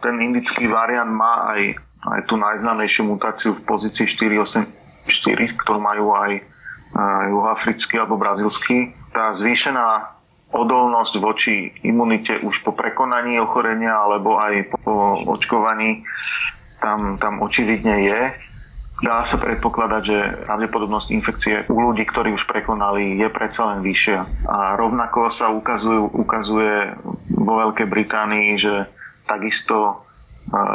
ten 0.01 0.15
indický 0.21 0.65
variant 0.69 1.09
má 1.09 1.51
aj, 1.53 1.61
aj 2.05 2.19
tú 2.25 2.37
najznámejšiu 2.37 3.03
mutáciu 3.05 3.51
v 3.57 3.65
pozícii 3.65 4.05
484, 4.05 5.59
ktorú 5.59 5.79
majú 5.81 6.13
aj 6.15 6.41
juhoafrický 7.31 7.99
alebo 7.99 8.19
brazilský 8.19 8.91
tá 9.11 9.35
zvýšená 9.35 10.17
odolnosť 10.51 11.13
voči 11.19 11.71
imunite 11.83 12.39
už 12.43 12.63
po 12.63 12.75
prekonaní 12.75 13.39
ochorenia 13.39 13.95
alebo 13.95 14.39
aj 14.39 14.67
po 14.83 15.15
očkovaní 15.31 16.03
tam, 16.83 17.15
tam 17.21 17.39
očividne 17.39 18.03
je. 18.03 18.21
Dá 19.01 19.25
sa 19.25 19.41
predpokladať, 19.41 20.03
že 20.05 20.17
pravdepodobnosť 20.45 21.07
infekcie 21.09 21.55
u 21.73 21.77
ľudí, 21.89 22.05
ktorí 22.05 22.37
už 22.37 22.45
prekonali, 22.45 23.17
je 23.17 23.33
predsa 23.33 23.73
len 23.73 23.81
vyššia. 23.81 24.45
A 24.45 24.77
rovnako 24.77 25.33
sa 25.33 25.49
ukazujú, 25.49 26.21
ukazuje 26.21 26.93
vo 27.33 27.53
Veľkej 27.65 27.87
Británii, 27.89 28.61
že 28.61 28.85
takisto 29.25 30.05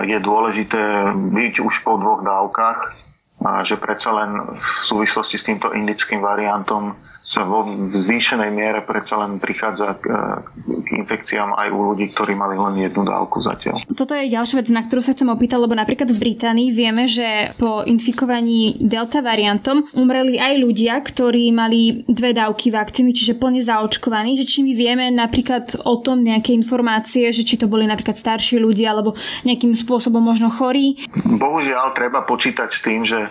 je 0.03 0.19
dôležité 0.19 1.15
byť 1.15 1.55
už 1.63 1.75
po 1.87 2.03
dvoch 2.03 2.27
dávkach 2.27 3.06
a 3.45 3.61
že 3.62 3.76
predsa 3.76 4.12
len 4.16 4.57
v 4.57 4.83
súvislosti 4.85 5.37
s 5.37 5.47
týmto 5.47 5.73
indickým 5.76 6.25
variantom 6.25 6.97
sa 7.26 7.42
vo 7.42 7.66
zvýšenej 7.90 8.54
miere 8.54 8.87
predsa 8.87 9.18
len 9.18 9.42
prichádza 9.42 9.99
k, 9.99 10.14
e, 10.14 10.78
k 10.87 10.88
infekciám 11.02 11.59
aj 11.59 11.68
u 11.75 11.80
ľudí, 11.90 12.06
ktorí 12.14 12.38
mali 12.38 12.54
len 12.54 12.87
jednu 12.87 13.02
dávku 13.02 13.42
zatiaľ. 13.42 13.83
Toto 13.83 14.14
je 14.14 14.30
ďalšia 14.30 14.62
vec, 14.62 14.71
na 14.71 14.87
ktorú 14.87 15.02
sa 15.02 15.11
chcem 15.11 15.26
opýtať, 15.26 15.59
lebo 15.59 15.75
napríklad 15.75 16.14
v 16.14 16.23
Británii 16.23 16.71
vieme, 16.71 17.11
že 17.11 17.50
po 17.59 17.83
infikovaní 17.83 18.78
delta 18.78 19.26
variantom 19.26 19.83
umreli 19.99 20.38
aj 20.38 20.54
ľudia, 20.54 21.02
ktorí 21.02 21.50
mali 21.50 22.06
dve 22.06 22.30
dávky 22.30 22.71
vakcíny, 22.71 23.11
čiže 23.11 23.35
plne 23.35 23.59
zaočkovaní, 23.59 24.38
že 24.38 24.47
či 24.47 24.62
my 24.62 24.73
vieme 24.78 25.11
napríklad 25.11 25.83
o 25.83 25.99
tom 25.99 26.23
nejaké 26.23 26.54
informácie, 26.54 27.35
že 27.35 27.42
či 27.42 27.59
to 27.59 27.66
boli 27.66 27.90
napríklad 27.90 28.14
starší 28.14 28.62
ľudia 28.62 28.95
alebo 28.95 29.18
nejakým 29.42 29.75
spôsobom 29.75 30.23
možno 30.23 30.47
chorí. 30.47 31.02
Bohužiaľ 31.26 31.90
treba 31.90 32.23
počítať 32.23 32.71
s 32.71 32.80
tým, 32.87 33.02
že, 33.02 33.26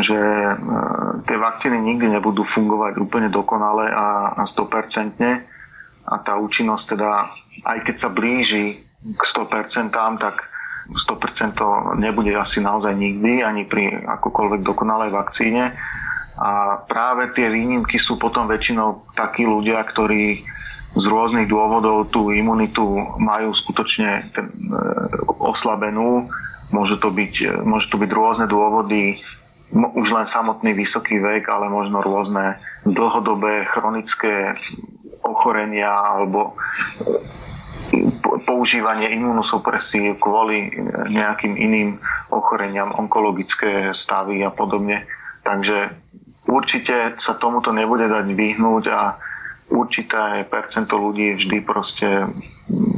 že 0.00 0.16
e, 0.16 0.52
tie 1.28 1.36
vakcíny 1.36 1.76
nikdy 1.76 2.08
nebudú 2.16 2.40
fungovať 2.40 2.96
úplne 3.04 3.33
dokonale 3.34 3.90
a, 3.90 4.38
a 4.38 4.42
100%. 4.46 5.18
A 6.04 6.14
tá 6.22 6.36
účinnosť 6.38 6.84
teda, 6.94 7.10
aj 7.66 7.78
keď 7.82 7.96
sa 7.98 8.08
blíži 8.12 8.86
k 9.02 9.22
100%, 9.22 9.90
tak 10.22 10.36
100% 10.92 11.56
to 11.56 11.68
nebude 11.96 12.30
asi 12.36 12.60
naozaj 12.60 12.92
nikdy, 12.92 13.40
ani 13.40 13.64
pri 13.64 14.04
akokoľvek 14.04 14.60
dokonalej 14.62 15.10
vakcíne. 15.10 15.72
A 16.34 16.82
práve 16.84 17.30
tie 17.32 17.48
výnimky 17.48 17.96
sú 17.96 18.20
potom 18.20 18.44
väčšinou 18.50 19.06
takí 19.16 19.46
ľudia, 19.46 19.80
ktorí 19.86 20.44
z 20.94 21.04
rôznych 21.10 21.50
dôvodov 21.50 22.10
tú 22.10 22.30
imunitu 22.30 22.84
majú 23.18 23.50
skutočne 23.50 24.10
e, 24.18 24.42
oslabenú. 25.42 26.30
Môže 26.70 26.98
to, 26.98 27.10
byť, 27.10 27.64
môže 27.66 27.86
to 27.90 27.98
byť 27.98 28.10
rôzne 28.10 28.46
dôvody, 28.50 29.18
už 29.74 30.08
len 30.14 30.26
samotný 30.26 30.70
vysoký 30.72 31.18
vek, 31.18 31.50
ale 31.50 31.66
možno 31.66 31.98
rôzne 31.98 32.62
dlhodobé 32.86 33.66
chronické 33.66 34.54
ochorenia 35.26 35.90
alebo 35.90 36.54
používanie 38.46 39.10
imunosupresí 39.14 40.18
kvôli 40.18 40.70
nejakým 41.10 41.54
iným 41.58 41.98
ochoreniam, 42.30 42.94
onkologické 42.94 43.90
stavy 43.90 44.42
a 44.46 44.50
podobne. 44.50 45.06
Takže 45.42 45.90
určite 46.46 47.18
sa 47.18 47.34
tomuto 47.34 47.74
nebude 47.74 48.06
dať 48.06 48.26
vyhnúť 48.30 48.84
a 48.90 49.18
určité 49.70 50.44
percento 50.48 51.00
ľudí 51.00 51.34
vždy 51.40 51.58
proste 51.64 52.28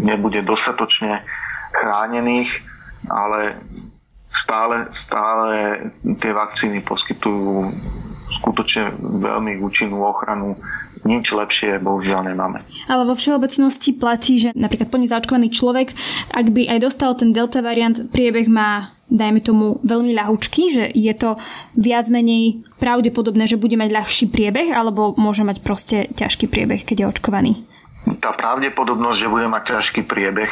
nebude 0.02 0.42
dostatočne 0.42 1.22
chránených, 1.72 2.50
ale 3.06 3.60
stále, 4.46 4.86
stále 4.94 5.50
tie 6.22 6.30
vakcíny 6.30 6.78
poskytujú 6.86 7.74
skutočne 8.38 8.94
veľmi 9.02 9.58
účinnú 9.58 10.06
ochranu. 10.06 10.54
Nič 11.02 11.34
lepšie 11.34 11.82
bohužiaľ 11.82 12.30
nemáme. 12.30 12.62
Ale 12.86 13.06
vo 13.06 13.14
všeobecnosti 13.14 13.94
platí, 13.94 14.42
že 14.42 14.50
napríklad 14.54 14.90
plne 14.90 15.06
zaočkovaný 15.06 15.54
človek, 15.54 15.94
ak 16.30 16.46
by 16.50 16.66
aj 16.66 16.78
dostal 16.82 17.14
ten 17.18 17.30
delta 17.34 17.62
variant, 17.62 18.06
priebeh 18.10 18.46
má 18.46 18.94
dajme 19.06 19.38
tomu 19.38 19.78
veľmi 19.86 20.18
ľahučky, 20.18 20.62
že 20.66 20.84
je 20.90 21.14
to 21.14 21.38
viac 21.78 22.10
menej 22.10 22.66
pravdepodobné, 22.82 23.46
že 23.46 23.54
bude 23.54 23.78
mať 23.78 23.94
ľahší 23.94 24.26
priebeh, 24.34 24.74
alebo 24.74 25.14
môže 25.14 25.46
mať 25.46 25.62
proste 25.62 26.10
ťažký 26.10 26.50
priebeh, 26.50 26.82
keď 26.82 26.96
je 27.06 27.10
očkovaný? 27.14 27.52
Tá 28.18 28.34
pravdepodobnosť, 28.34 29.18
že 29.18 29.30
bude 29.30 29.46
mať 29.46 29.78
ťažký 29.78 30.02
priebeh, 30.10 30.50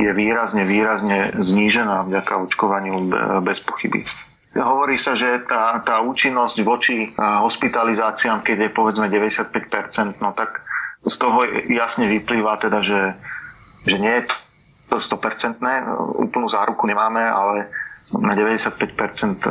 je 0.00 0.10
výrazne, 0.12 0.64
výrazne 0.64 1.36
znížená 1.36 2.08
vďaka 2.08 2.48
očkovaniu 2.48 3.12
bez 3.44 3.60
pochyby. 3.60 4.04
Hovorí 4.52 5.00
sa, 5.00 5.16
že 5.16 5.40
tá, 5.48 5.80
tá 5.80 6.04
účinnosť 6.04 6.56
voči 6.60 7.08
hospitalizáciám, 7.16 8.44
keď 8.44 8.68
je 8.68 8.70
povedzme 8.72 9.08
95%, 9.08 10.20
no 10.20 10.36
tak 10.36 10.60
z 11.02 11.16
toho 11.16 11.48
jasne 11.72 12.04
vyplýva 12.06 12.60
teda, 12.60 12.84
že, 12.84 13.16
že 13.88 13.96
nie 13.96 14.12
je 14.20 14.28
to 14.92 15.00
100%, 15.00 15.56
úplnú 16.20 16.52
záruku 16.52 16.84
nemáme, 16.84 17.24
ale 17.24 17.72
na 18.12 18.36
95% 18.36 19.48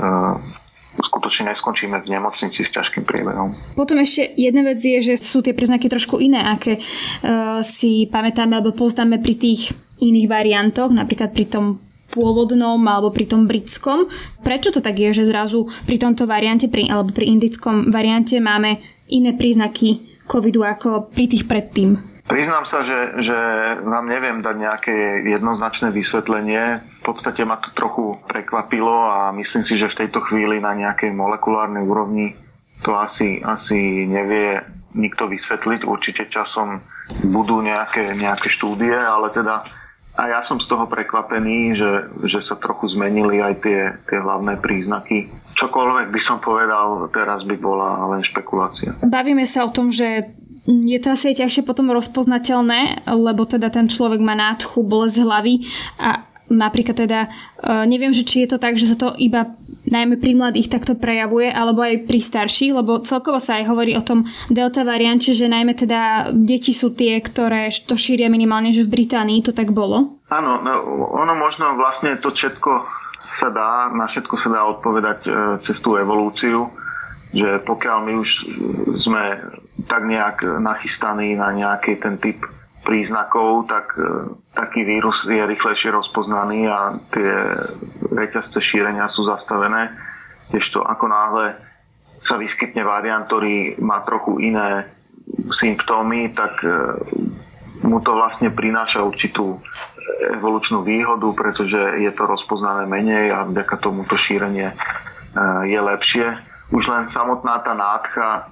skutočne 1.01 1.49
neskončíme 1.49 2.03
v 2.03 2.07
nemocnici 2.11 2.67
s 2.67 2.69
ťažkým 2.69 3.07
priebehom. 3.07 3.55
Potom 3.79 3.97
ešte 4.03 4.27
jedna 4.35 4.67
vec 4.67 4.77
je, 4.77 4.99
že 4.99 5.15
sú 5.17 5.39
tie 5.39 5.55
príznaky 5.55 5.87
trošku 5.87 6.19
iné, 6.19 6.43
aké 6.43 6.77
uh, 6.77 7.63
si 7.63 8.11
pamätáme 8.11 8.59
alebo 8.59 8.75
poznáme 8.75 9.23
pri 9.23 9.39
tých 9.39 9.71
iných 10.01 10.27
variantoch, 10.27 10.89
napríklad 10.89 11.31
pri 11.31 11.45
tom 11.47 11.65
pôvodnom 12.11 12.77
alebo 12.83 13.09
pri 13.09 13.25
tom 13.29 13.47
britskom. 13.47 14.11
Prečo 14.43 14.75
to 14.75 14.83
tak 14.83 14.99
je, 14.99 15.15
že 15.15 15.31
zrazu 15.31 15.71
pri 15.87 15.95
tomto 15.95 16.27
variante 16.27 16.67
pri, 16.67 16.91
alebo 16.91 17.15
pri 17.15 17.31
indickom 17.31 17.87
variante 17.87 18.35
máme 18.43 18.83
iné 19.07 19.31
príznaky 19.31 20.19
covidu 20.27 20.67
ako 20.67 21.07
pri 21.11 21.31
tých 21.31 21.47
predtým? 21.47 22.11
Priznám 22.27 22.63
sa, 22.63 22.79
že, 22.85 23.19
že 23.19 23.35
vám 23.83 24.07
neviem 24.07 24.39
dať 24.39 24.55
nejaké 24.55 24.95
jednoznačné 25.27 25.91
vysvetlenie. 25.91 26.79
V 26.79 27.01
podstate 27.03 27.43
ma 27.43 27.59
to 27.59 27.75
trochu 27.75 28.15
prekvapilo 28.23 29.09
a 29.09 29.35
myslím 29.35 29.67
si, 29.67 29.75
že 29.75 29.91
v 29.91 30.05
tejto 30.05 30.23
chvíli 30.23 30.63
na 30.63 30.71
nejakej 30.71 31.11
molekulárnej 31.11 31.83
úrovni 31.83 32.39
to 32.87 32.95
asi, 32.95 33.43
asi 33.43 34.07
nevie 34.07 34.63
nikto 34.95 35.27
vysvetliť. 35.27 35.83
Určite 35.83 36.31
časom 36.31 36.79
budú 37.27 37.59
nejaké, 37.59 38.15
nejaké 38.15 38.47
štúdie, 38.47 38.95
ale 38.95 39.27
teda 39.35 39.67
a 40.11 40.27
ja 40.27 40.39
som 40.43 40.59
z 40.59 40.67
toho 40.67 40.91
prekvapený, 40.91 41.79
že, 41.79 41.91
že 42.27 42.39
sa 42.43 42.59
trochu 42.59 42.91
zmenili 42.91 43.39
aj 43.39 43.53
tie, 43.63 43.79
tie 44.11 44.19
hlavné 44.19 44.59
príznaky. 44.59 45.31
Čokoľvek 45.55 46.11
by 46.11 46.21
som 46.21 46.43
povedal, 46.43 47.07
teraz 47.15 47.47
by 47.47 47.55
bola 47.55 48.11
len 48.11 48.21
špekulácia. 48.21 48.91
Bavíme 48.99 49.47
sa 49.47 49.63
o 49.63 49.71
tom, 49.71 49.87
že 49.87 50.27
je 50.67 50.99
to 51.01 51.15
asi 51.15 51.33
ťažšie 51.33 51.65
potom 51.65 51.89
rozpoznateľné, 51.89 53.07
lebo 53.07 53.47
teda 53.47 53.73
ten 53.73 53.89
človek 53.89 54.21
má 54.21 54.37
nádchu, 54.37 54.83
bolesť 54.85 55.23
hlavy 55.23 55.65
a 55.97 56.27
napríklad 56.51 57.07
teda 57.07 57.19
e, 57.25 57.29
neviem, 57.87 58.11
že 58.11 58.27
či 58.27 58.43
je 58.45 58.51
to 58.51 58.57
tak, 58.59 58.75
že 58.75 58.91
sa 58.91 58.99
to 58.99 59.15
iba 59.17 59.47
najmä 59.91 60.17
pri 60.17 60.33
mladých 60.39 60.71
takto 60.71 60.95
prejavuje, 60.97 61.51
alebo 61.51 61.83
aj 61.83 62.07
pri 62.07 62.19
starších, 62.23 62.71
lebo 62.73 63.03
celkovo 63.03 63.37
sa 63.37 63.59
aj 63.59 63.67
hovorí 63.67 63.93
o 63.99 64.03
tom 64.03 64.23
delta 64.47 64.87
variante, 64.87 65.35
že 65.35 65.51
najmä 65.51 65.75
teda 65.75 66.31
deti 66.31 66.71
sú 66.71 66.95
tie, 66.95 67.19
ktoré 67.19 67.69
to 67.85 67.99
šíria 67.99 68.31
minimálne, 68.31 68.71
že 68.71 68.87
v 68.87 69.03
Británii 69.03 69.43
to 69.43 69.51
tak 69.51 69.75
bolo. 69.75 70.17
Áno, 70.31 70.63
no, 70.63 70.73
ono 71.11 71.35
možno 71.35 71.75
vlastne 71.75 72.15
to 72.15 72.31
všetko 72.31 72.87
sa 73.37 73.47
dá, 73.51 73.91
na 73.91 74.07
všetko 74.07 74.35
sa 74.39 74.49
dá 74.51 74.61
odpovedať 74.67 75.19
e, 75.27 75.31
cez 75.63 75.77
tú 75.79 75.95
evolúciu, 75.95 76.67
že 77.31 77.63
pokiaľ 77.63 77.97
my 78.03 78.13
už 78.19 78.29
sme 78.99 79.39
tak 79.87 80.03
nejak 80.03 80.43
nachystaní 80.59 81.39
na 81.39 81.55
nejaký 81.55 81.95
ten 81.99 82.19
typ 82.19 82.43
príznakov, 82.83 83.71
tak 83.71 83.95
e, 83.95 84.35
taký 84.51 84.83
vírus 84.83 85.23
je 85.29 85.39
rýchlejšie 85.39 85.93
rozpoznaný 85.93 86.67
a 86.67 86.97
tie 87.13 87.31
reťazce 88.11 88.59
šírenia 88.59 89.07
sú 89.07 89.23
zastavené. 89.25 89.95
Kdežto 90.51 90.83
ako 90.83 91.05
náhle 91.07 91.45
sa 92.21 92.37
vyskytne 92.37 92.85
variant, 92.85 93.25
ktorý 93.25 93.81
má 93.81 94.03
trochu 94.05 94.37
iné 94.43 94.85
symptómy, 95.49 96.29
tak 96.35 96.61
e, 96.61 96.69
mu 97.81 97.97
to 98.03 98.13
vlastne 98.13 98.53
prináša 98.53 99.01
určitú 99.01 99.57
evolučnú 100.37 100.85
výhodu, 100.85 101.25
pretože 101.33 101.97
je 101.97 102.11
to 102.13 102.23
rozpoznané 102.29 102.85
menej 102.85 103.33
a 103.33 103.47
vďaka 103.47 103.75
tomu 103.81 104.05
to 104.05 104.19
šírenie 104.19 104.69
e, 104.69 104.75
je 105.65 105.79
lepšie. 105.81 106.37
Už 106.71 106.87
len 106.87 107.09
samotná 107.09 107.57
tá 107.63 107.73
nádcha 107.73 108.51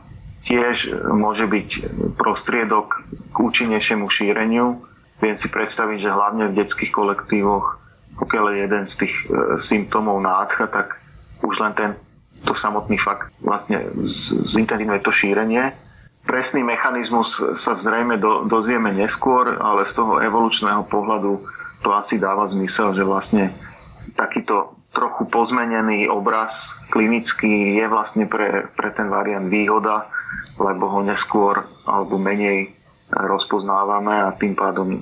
tiež 0.50 0.92
môže 1.13 1.46
byť 1.46 1.70
prostriedok 2.18 3.06
k 3.32 3.36
účinnejšiemu 3.38 4.08
šíreniu. 4.10 4.82
Viem 5.20 5.36
si 5.36 5.51
predstaviť, 5.51 5.98
že 6.00 6.16
hlavne 6.16 6.48
v 6.48 6.58
detských 6.63 6.96
kolektívoch, 6.96 7.78
pokiaľ 8.20 8.46
je 8.52 8.58
jeden 8.68 8.84
z 8.86 8.96
tých 9.06 9.16
e, 9.16 9.26
symptómov 9.64 10.20
nádcha, 10.20 10.68
tak 10.68 11.00
už 11.42 11.56
len 11.64 11.74
ten 11.74 11.92
to 12.44 12.56
samotný 12.56 12.96
fakt 13.00 13.32
vlastne 13.44 13.84
zintenzívne 14.48 15.00
to 15.04 15.12
šírenie. 15.12 15.76
Presný 16.24 16.64
mechanizmus 16.64 17.36
sa 17.60 17.76
zrejme 17.76 18.20
do, 18.20 18.46
dozvieme 18.48 18.94
neskôr, 18.96 19.60
ale 19.60 19.84
z 19.84 19.98
toho 19.98 20.24
evolučného 20.24 20.88
pohľadu 20.88 21.44
to 21.84 21.90
asi 21.96 22.20
dáva 22.20 22.48
zmysel, 22.48 22.92
že 22.96 23.08
vlastne 23.08 23.52
takýto, 24.16 24.80
trochu 24.90 25.26
pozmenený 25.30 26.10
obraz 26.10 26.76
klinický 26.90 27.78
je 27.78 27.86
vlastne 27.88 28.26
pre, 28.26 28.68
pre 28.74 28.90
ten 28.92 29.06
variant 29.08 29.46
výhoda, 29.46 30.10
lebo 30.60 30.90
ho 30.92 31.00
neskôr 31.06 31.66
alebo 31.86 32.18
menej 32.18 32.74
rozpoznávame 33.10 34.28
a 34.28 34.36
tým 34.38 34.54
pádom 34.54 35.02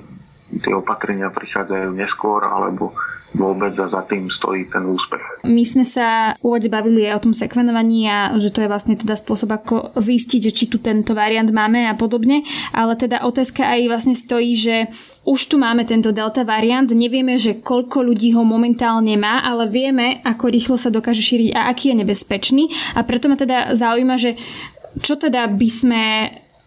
tie 0.60 0.74
opatrenia 0.74 1.32
prichádzajú 1.32 1.94
neskôr 1.94 2.44
alebo 2.44 2.94
vôbec 3.36 3.76
a 3.76 3.86
za 3.88 4.00
tým 4.08 4.32
stojí 4.32 4.72
ten 4.72 4.80
úspech. 4.88 5.44
My 5.44 5.60
sme 5.60 5.84
sa 5.84 6.32
v 6.40 6.48
úvode 6.48 6.72
bavili 6.72 7.04
aj 7.04 7.20
o 7.20 7.24
tom 7.28 7.34
sekvenovaní 7.36 8.08
a 8.08 8.32
že 8.40 8.48
to 8.48 8.64
je 8.64 8.72
vlastne 8.72 8.96
teda 8.96 9.20
spôsob, 9.20 9.52
ako 9.52 9.92
zistiť, 10.00 10.42
či 10.48 10.64
tu 10.72 10.80
tento 10.80 11.12
variant 11.12 11.48
máme 11.48 11.84
a 11.84 11.92
podobne, 11.92 12.40
ale 12.72 12.96
teda 12.96 13.20
otázka 13.28 13.68
aj 13.68 13.80
vlastne 13.92 14.16
stojí, 14.16 14.56
že 14.56 14.76
už 15.28 15.40
tu 15.52 15.56
máme 15.60 15.84
tento 15.84 16.08
delta 16.08 16.40
variant, 16.40 16.88
nevieme, 16.88 17.36
že 17.36 17.60
koľko 17.60 18.00
ľudí 18.00 18.32
ho 18.32 18.48
momentálne 18.48 19.12
má, 19.20 19.44
ale 19.44 19.68
vieme, 19.68 20.24
ako 20.24 20.48
rýchlo 20.48 20.76
sa 20.80 20.88
dokáže 20.88 21.20
šíriť 21.20 21.52
a 21.52 21.68
aký 21.68 21.92
je 21.92 22.00
nebezpečný 22.00 22.64
a 22.96 23.04
preto 23.04 23.28
ma 23.28 23.36
teda 23.36 23.76
zaujíma, 23.76 24.16
že 24.16 24.40
čo 25.04 25.20
teda 25.20 25.46
by 25.52 25.68
sme 25.68 26.04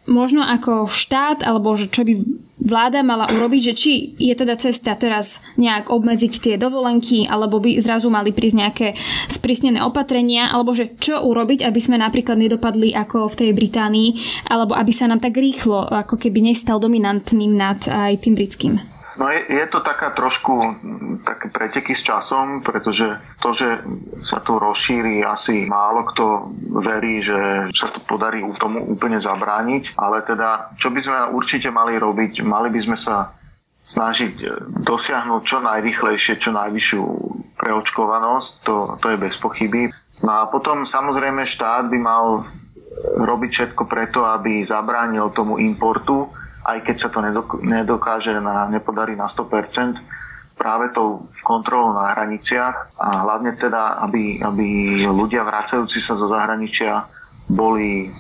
možno 0.10 0.42
ako 0.42 0.90
štát, 0.90 1.46
alebo 1.46 1.78
že 1.78 1.90
čo 1.90 2.02
by 2.02 2.14
vláda 2.62 3.02
mala 3.02 3.26
urobiť, 3.30 3.62
že 3.62 3.74
či 3.74 3.92
je 4.18 4.34
teda 4.38 4.58
cesta 4.58 4.94
teraz 4.94 5.42
nejak 5.58 5.90
obmedziť 5.90 6.34
tie 6.42 6.56
dovolenky, 6.58 7.26
alebo 7.26 7.58
by 7.58 7.82
zrazu 7.82 8.14
mali 8.14 8.30
prísť 8.34 8.58
nejaké 8.58 8.88
sprísnené 9.30 9.82
opatrenia, 9.82 10.54
alebo 10.54 10.74
že 10.78 10.94
čo 11.02 11.22
urobiť, 11.22 11.66
aby 11.66 11.80
sme 11.82 11.98
napríklad 11.98 12.38
nedopadli 12.38 12.94
ako 12.94 13.30
v 13.34 13.38
tej 13.38 13.50
Británii, 13.58 14.10
alebo 14.50 14.78
aby 14.78 14.94
sa 14.94 15.10
nám 15.10 15.22
tak 15.22 15.38
rýchlo, 15.38 15.90
ako 15.90 16.18
keby 16.22 16.54
nestal 16.54 16.78
dominantným 16.78 17.54
nad 17.54 17.82
aj 17.86 18.22
tým 18.22 18.38
britským. 18.38 19.01
No 19.20 19.28
je, 19.28 19.44
je 19.44 19.66
to 19.68 19.84
taká 19.84 20.16
trošku 20.16 20.54
také 21.28 21.52
preteky 21.52 21.92
s 21.92 22.06
časom, 22.06 22.64
pretože 22.64 23.20
to, 23.44 23.52
že 23.52 23.84
sa 24.24 24.40
to 24.40 24.56
rozšíri, 24.56 25.20
asi 25.26 25.68
málo 25.68 26.08
kto 26.12 26.48
verí, 26.80 27.20
že 27.20 27.68
sa 27.76 27.92
to 27.92 28.00
podarí 28.08 28.40
tomu 28.56 28.80
úplne 28.88 29.20
zabrániť, 29.20 30.00
ale 30.00 30.24
teda, 30.24 30.72
čo 30.80 30.88
by 30.94 31.00
sme 31.04 31.18
určite 31.36 31.68
mali 31.74 32.00
robiť, 32.00 32.40
mali 32.48 32.72
by 32.72 32.80
sme 32.88 32.98
sa 32.98 33.36
snažiť 33.82 34.34
dosiahnuť 34.86 35.42
čo 35.44 35.58
najrychlejšie, 35.60 36.38
čo 36.38 36.54
najvyššiu 36.54 37.04
preočkovanosť, 37.58 38.50
to, 38.64 38.76
to 39.02 39.06
je 39.12 39.18
bez 39.18 39.36
pochyby. 39.42 39.90
No 40.22 40.32
a 40.38 40.42
potom 40.48 40.86
samozrejme 40.86 41.50
štát 41.50 41.90
by 41.90 41.98
mal 41.98 42.46
robiť 43.02 43.52
všetko 43.52 43.84
preto, 43.90 44.30
aby 44.30 44.62
zabránil 44.62 45.34
tomu 45.34 45.58
importu, 45.58 46.30
aj 46.76 46.80
keď 46.88 46.96
sa 46.96 47.10
to 47.12 47.20
nedokáže, 47.62 48.36
na, 48.40 48.68
nepodarí 48.72 49.14
na 49.16 49.28
100%, 49.28 50.00
práve 50.62 50.94
tou 50.94 51.26
kontrolou 51.42 51.98
na 51.98 52.14
hraniciach 52.14 52.94
a 53.02 53.26
hlavne 53.26 53.58
teda, 53.58 53.98
aby, 54.06 54.46
aby 54.46 54.68
ľudia 55.10 55.42
vracajúci 55.42 55.98
sa 55.98 56.14
zo 56.14 56.30
zahraničia 56.30 57.10
boli 57.50 58.14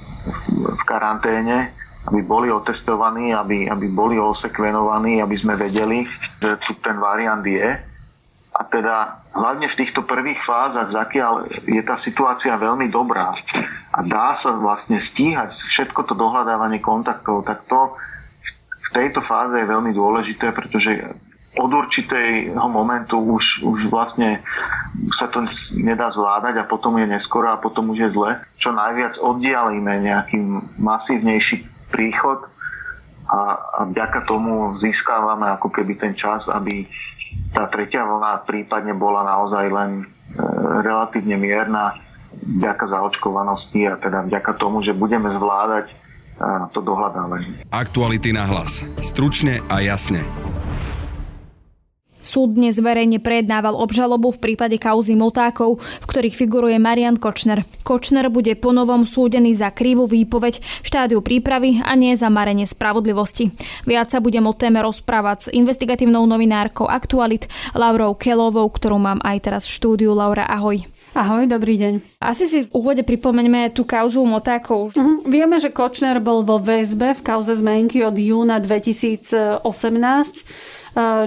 v 0.57 0.81
karanténe, 0.89 1.69
aby 2.09 2.19
boli 2.25 2.49
otestovaní, 2.49 3.29
aby, 3.29 3.69
aby 3.69 3.87
boli 3.93 4.17
osekvenovaní, 4.17 5.21
aby 5.21 5.35
sme 5.37 5.53
vedeli, 5.53 6.01
že 6.41 6.57
tu 6.57 6.73
ten 6.81 6.97
variant 6.97 7.45
je. 7.45 7.77
A 8.51 8.61
teda 8.67 9.21
hlavne 9.31 9.69
v 9.69 9.77
týchto 9.79 10.03
prvých 10.03 10.41
fázach, 10.43 10.89
zakiaľ 10.91 11.47
je 11.69 11.81
tá 11.85 11.95
situácia 11.95 12.51
veľmi 12.57 12.91
dobrá 12.91 13.31
a 13.95 13.99
dá 14.03 14.35
sa 14.35 14.51
vlastne 14.51 14.99
stíhať 14.99 15.55
všetko 15.55 16.03
to 16.03 16.13
dohľadávanie 16.17 16.83
kontaktov, 16.83 17.47
tak 17.47 17.63
to 17.69 17.95
tejto 18.91 19.19
fáze 19.23 19.55
je 19.57 19.71
veľmi 19.71 19.91
dôležité, 19.95 20.51
pretože 20.51 20.99
od 21.51 21.67
určitého 21.67 22.63
momentu 22.71 23.19
už, 23.19 23.59
už 23.67 23.91
vlastne 23.91 24.39
sa 25.11 25.27
to 25.27 25.43
nedá 25.83 26.07
zvládať 26.07 26.63
a 26.63 26.69
potom 26.69 26.95
je 26.95 27.11
neskoro 27.11 27.51
a 27.51 27.59
potom 27.59 27.91
už 27.91 28.07
je 28.07 28.09
zle. 28.15 28.39
Čo 28.55 28.71
najviac 28.71 29.19
oddialíme 29.19 29.99
nejaký 29.99 30.39
masívnejší 30.79 31.67
príchod 31.91 32.47
a, 33.27 33.59
a 33.59 33.79
vďaka 33.83 34.23
tomu 34.23 34.79
získávame 34.79 35.51
ako 35.51 35.67
keby 35.75 35.99
ten 35.99 36.13
čas, 36.15 36.47
aby 36.47 36.87
tá 37.51 37.67
tretia 37.67 38.07
vlna 38.07 38.47
prípadne 38.47 38.95
bola 38.95 39.27
naozaj 39.27 39.65
len 39.67 39.91
e, 39.99 40.03
relatívne 40.83 41.35
mierna 41.35 41.99
vďaka 42.31 42.87
zaočkovanosti 42.87 43.91
a 43.91 43.99
teda 43.99 44.23
vďaka 44.23 44.51
tomu, 44.55 44.79
že 44.79 44.95
budeme 44.95 45.27
zvládať 45.27 45.91
to 46.73 46.81
dohľadávanie. 46.81 47.69
Aktuality 47.69 48.33
na 48.33 48.49
hlas. 48.49 48.81
Stručne 49.05 49.61
a 49.69 49.79
jasne. 49.79 50.25
Súd 52.21 52.53
dnes 52.53 52.77
verejne 52.77 53.17
prejednával 53.17 53.73
obžalobu 53.73 54.31
v 54.31 54.39
prípade 54.39 54.77
kauzy 54.77 55.17
motákov, 55.17 55.81
v 55.81 56.05
ktorých 56.05 56.37
figuruje 56.37 56.77
Marian 56.77 57.17
Kočner. 57.17 57.65
Kočner 57.81 58.29
bude 58.29 58.53
ponovom 58.55 59.09
súdený 59.09 59.57
za 59.57 59.73
krivú 59.73 60.05
výpoveď 60.05 60.61
štádiu 60.85 61.19
prípravy 61.25 61.81
a 61.81 61.97
nie 61.97 62.13
za 62.13 62.29
marenie 62.29 62.69
spravodlivosti. 62.69 63.51
Viac 63.89 64.13
sa 64.13 64.21
budem 64.21 64.45
o 64.45 64.53
téme 64.53 64.85
rozprávať 64.85 65.37
s 65.43 65.47
investigatívnou 65.49 66.23
novinárkou 66.29 66.85
Aktualit 66.85 67.49
Laurou 67.73 68.13
Kelovou, 68.13 68.69
ktorú 68.69 69.01
mám 69.01 69.19
aj 69.25 69.51
teraz 69.51 69.63
v 69.65 69.75
štúdiu. 69.81 70.13
Laura, 70.13 70.45
ahoj. 70.45 70.77
Ahoj, 71.11 71.43
dobrý 71.43 71.75
deň. 71.75 72.23
Asi 72.23 72.47
si 72.47 72.63
v 72.63 72.71
úvode 72.71 73.03
pripomeňme 73.03 73.75
tú 73.75 73.83
kauzu 73.83 74.23
motákov. 74.23 74.95
Uh-huh. 74.95 75.19
Vieme, 75.27 75.59
že 75.59 75.67
Kočner 75.67 76.23
bol 76.23 76.47
vo 76.47 76.55
väzbe 76.55 77.19
v 77.19 77.21
kauze 77.21 77.51
zmenky 77.51 77.99
od 77.99 78.15
júna 78.15 78.63
2018 78.63 79.59
e, 79.59 80.43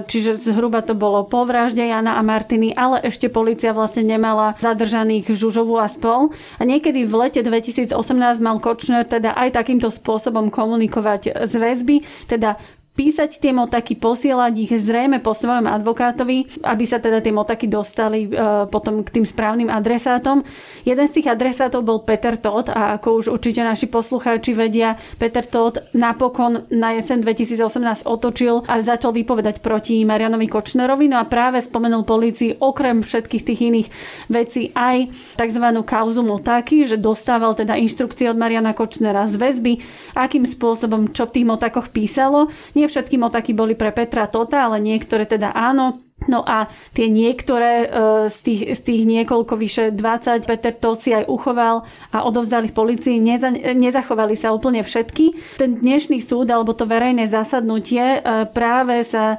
čiže 0.09 0.41
zhruba 0.41 0.81
to 0.81 0.97
bolo 0.97 1.21
po 1.29 1.45
vražde 1.45 1.85
Jana 1.85 2.17
a 2.17 2.25
Martiny, 2.25 2.73
ale 2.73 2.97
ešte 3.05 3.29
policia 3.29 3.77
vlastne 3.77 4.01
nemala 4.01 4.57
zadržaných 4.57 5.29
Žužovu 5.37 5.77
a 5.77 5.85
spol. 5.85 6.33
A 6.57 6.65
niekedy 6.65 7.05
v 7.05 7.29
lete 7.29 7.45
2018 7.45 7.93
mal 8.41 8.57
Kočner 8.57 9.05
teda 9.05 9.37
aj 9.37 9.53
takýmto 9.53 9.93
spôsobom 9.93 10.49
komunikovať 10.49 11.45
z 11.45 11.53
väzby, 11.61 12.01
teda 12.25 12.57
písať 12.95 13.43
tie 13.43 13.51
motaky, 13.51 13.99
posielať 13.99 14.53
ich 14.55 14.71
zrejme 14.71 15.19
po 15.19 15.35
svojom 15.35 15.67
advokátovi, 15.67 16.63
aby 16.63 16.83
sa 16.87 17.03
teda 17.03 17.19
tie 17.19 17.35
motaky 17.35 17.67
dostali 17.67 18.25
e, 18.25 18.29
potom 18.71 19.03
k 19.03 19.19
tým 19.19 19.27
správnym 19.27 19.67
adresátom. 19.67 20.47
Jeden 20.87 21.05
z 21.11 21.19
tých 21.19 21.27
adresátov 21.27 21.83
bol 21.83 22.07
Peter 22.07 22.39
Todd 22.39 22.71
a 22.71 22.95
ako 22.95 23.19
už 23.19 23.25
určite 23.35 23.59
naši 23.59 23.91
poslucháči 23.91 24.55
vedia, 24.55 24.95
Peter 25.19 25.43
Todd 25.43 25.83
napokon 25.91 26.71
na 26.71 26.95
jesen 26.95 27.19
2018 27.19 28.07
otočil 28.07 28.63
a 28.63 28.79
začal 28.79 29.11
vypovedať 29.11 29.59
proti 29.59 29.99
Marianovi 30.07 30.47
Kočnerovi. 30.47 31.11
No 31.11 31.19
a 31.19 31.27
práve 31.27 31.59
spomenul 31.59 32.07
polícii 32.07 32.55
okrem 32.63 33.03
všetkých 33.03 33.43
tých 33.43 33.59
iných 33.59 33.87
vecí 34.31 34.71
aj 34.71 35.11
tzv. 35.35 35.65
kauzu 35.83 36.23
motáky, 36.23 36.87
že 36.87 36.95
dostával 36.95 37.59
teda 37.59 37.75
inštrukcie 37.75 38.31
od 38.31 38.39
Mariana 38.39 38.71
Kočnera 38.71 39.27
z 39.27 39.35
väzby, 39.35 39.83
akým 40.15 40.47
spôsobom 40.47 41.11
čo 41.11 41.27
v 41.27 41.33
tých 41.35 41.45
motákoch 41.45 41.91
písalo. 41.91 42.47
Nie 42.71 42.84
nie 42.85 42.93
všetky 42.93 43.17
motaky 43.17 43.57
boli 43.57 43.73
pre 43.73 43.89
Petra 43.89 44.29
Tota, 44.29 44.69
ale 44.69 44.77
niektoré 44.77 45.25
teda 45.25 45.49
áno. 45.57 46.05
No 46.31 46.47
a 46.47 46.71
tie 46.95 47.11
niektoré 47.11 47.85
e, 47.85 47.87
z 48.31 48.37
tých, 48.39 48.61
z 48.77 48.81
tých 48.81 49.01
niekoľko 49.03 49.53
vyše 49.59 49.83
20 49.91 50.47
Peter 50.47 50.71
Tot 50.71 51.01
si 51.03 51.11
aj 51.11 51.27
uchoval 51.27 51.83
a 52.13 52.17
odovzdali 52.23 52.71
policii. 52.71 53.19
Neza, 53.19 53.51
nezachovali 53.51 54.37
sa 54.37 54.55
úplne 54.55 54.79
všetky. 54.85 55.57
Ten 55.59 55.81
dnešný 55.83 56.23
súd 56.23 56.47
alebo 56.49 56.71
to 56.71 56.87
verejné 56.87 57.27
zasadnutie 57.27 58.21
e, 58.21 58.47
práve 58.47 59.03
sa 59.03 59.35
e, 59.35 59.37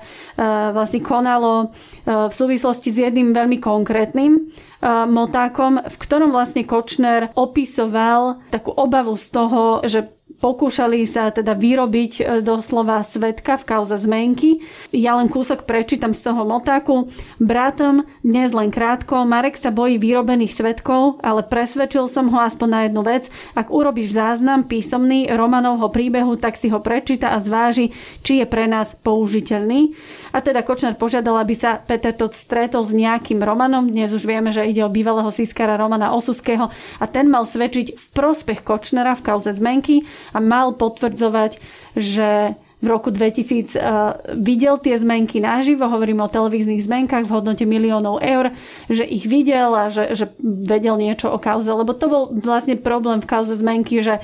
vlastne 0.75 1.01
konalo 1.01 1.71
v 2.07 2.31
súvislosti 2.35 2.93
s 2.93 2.99
jedným 3.09 3.35
veľmi 3.35 3.59
konkrétnym 3.59 4.47
motákom, 4.87 5.83
v 5.83 5.97
ktorom 5.99 6.31
vlastne 6.31 6.63
Kočner 6.63 7.35
opisoval 7.35 8.39
takú 8.53 8.71
obavu 8.71 9.19
z 9.19 9.27
toho, 9.33 9.63
že 9.83 10.16
pokúšali 10.41 11.05
sa 11.09 11.33
teda 11.33 11.57
vyrobiť 11.57 12.13
e, 12.21 12.23
doslova 12.45 13.01
svetka 13.03 13.57
v 13.57 13.65
kauze 13.65 13.97
zmenky. 13.97 14.61
Ja 14.93 15.17
len 15.17 15.33
kúsok 15.33 15.65
prečítam 15.65 16.13
z 16.13 16.31
toho 16.31 16.45
motáku. 16.45 17.09
Bratom, 17.41 18.05
dnes 18.21 18.53
len 18.53 18.69
krátko, 18.69 19.25
Marek 19.25 19.57
sa 19.57 19.73
bojí 19.73 19.97
vyrobených 19.97 20.53
svetkov, 20.53 21.21
ale 21.25 21.45
presvedčil 21.45 22.09
som 22.13 22.29
ho 22.31 22.39
aspoň 22.41 22.69
na 22.69 22.81
jednu 22.89 23.03
vec. 23.05 23.29
Ak 23.57 23.73
urobíš 23.73 24.17
záznam 24.17 24.69
písomný 24.69 25.29
Romanovho 25.33 25.89
príbehu, 25.89 26.37
tak 26.37 26.61
si 26.61 26.69
ho 26.69 26.81
prečíta 26.81 27.33
a 27.33 27.41
zváži, 27.41 27.93
či 28.21 28.45
je 28.45 28.47
pre 28.47 28.69
nás 28.69 28.93
použiteľný. 29.01 29.97
A 30.37 30.45
teda 30.45 30.61
Kočner 30.61 30.95
požiadal, 30.97 31.41
aby 31.41 31.55
sa 31.57 31.81
Peter 31.81 32.13
Todt 32.13 32.37
stretol 32.37 32.85
s 32.85 32.93
nejakým 32.93 33.41
Romanom. 33.41 33.89
Dnes 33.89 34.13
už 34.13 34.29
vieme, 34.29 34.53
že 34.53 34.69
ide 34.69 34.85
o 34.85 34.93
bývalého 34.93 35.33
sískara 35.33 35.81
Romana 35.81 36.13
Osuského 36.13 36.69
a 37.01 37.05
ten 37.09 37.27
mal 37.29 37.49
svedčiť 37.49 37.97
v 37.97 38.07
prospech 38.13 38.61
Kočnera 38.63 39.17
v 39.17 39.25
kauze 39.25 39.51
zmenky 39.57 40.05
a 40.37 40.39
mal 40.45 40.77
potvrdzovať, 40.77 41.57
že 41.97 42.61
v 42.77 42.87
roku 42.93 43.09
2000 43.09 43.41
uh, 43.41 43.57
eh, 43.57 43.89
videl 44.37 44.77
tie 44.77 45.01
zmenky 45.01 45.41
naživo, 45.41 45.89
hovorím 45.89 46.21
o 46.21 46.29
televíznych 46.29 46.85
zmenkách 46.85 47.25
v 47.25 47.33
hodnote 47.33 47.65
miliónov 47.65 48.21
eur, 48.21 48.53
že 48.93 49.03
ich 49.03 49.25
videl 49.25 49.73
a 49.73 49.89
že, 49.89 50.13
že 50.13 50.29
vedel 50.45 51.01
niečo 51.01 51.33
o 51.33 51.41
kauze, 51.41 51.73
lebo 51.73 51.97
to 51.97 52.07
bol 52.07 52.23
vlastne 52.37 52.77
problém 52.77 53.25
v 53.25 53.31
kauze 53.33 53.57
zmenky, 53.57 54.05
že 54.05 54.21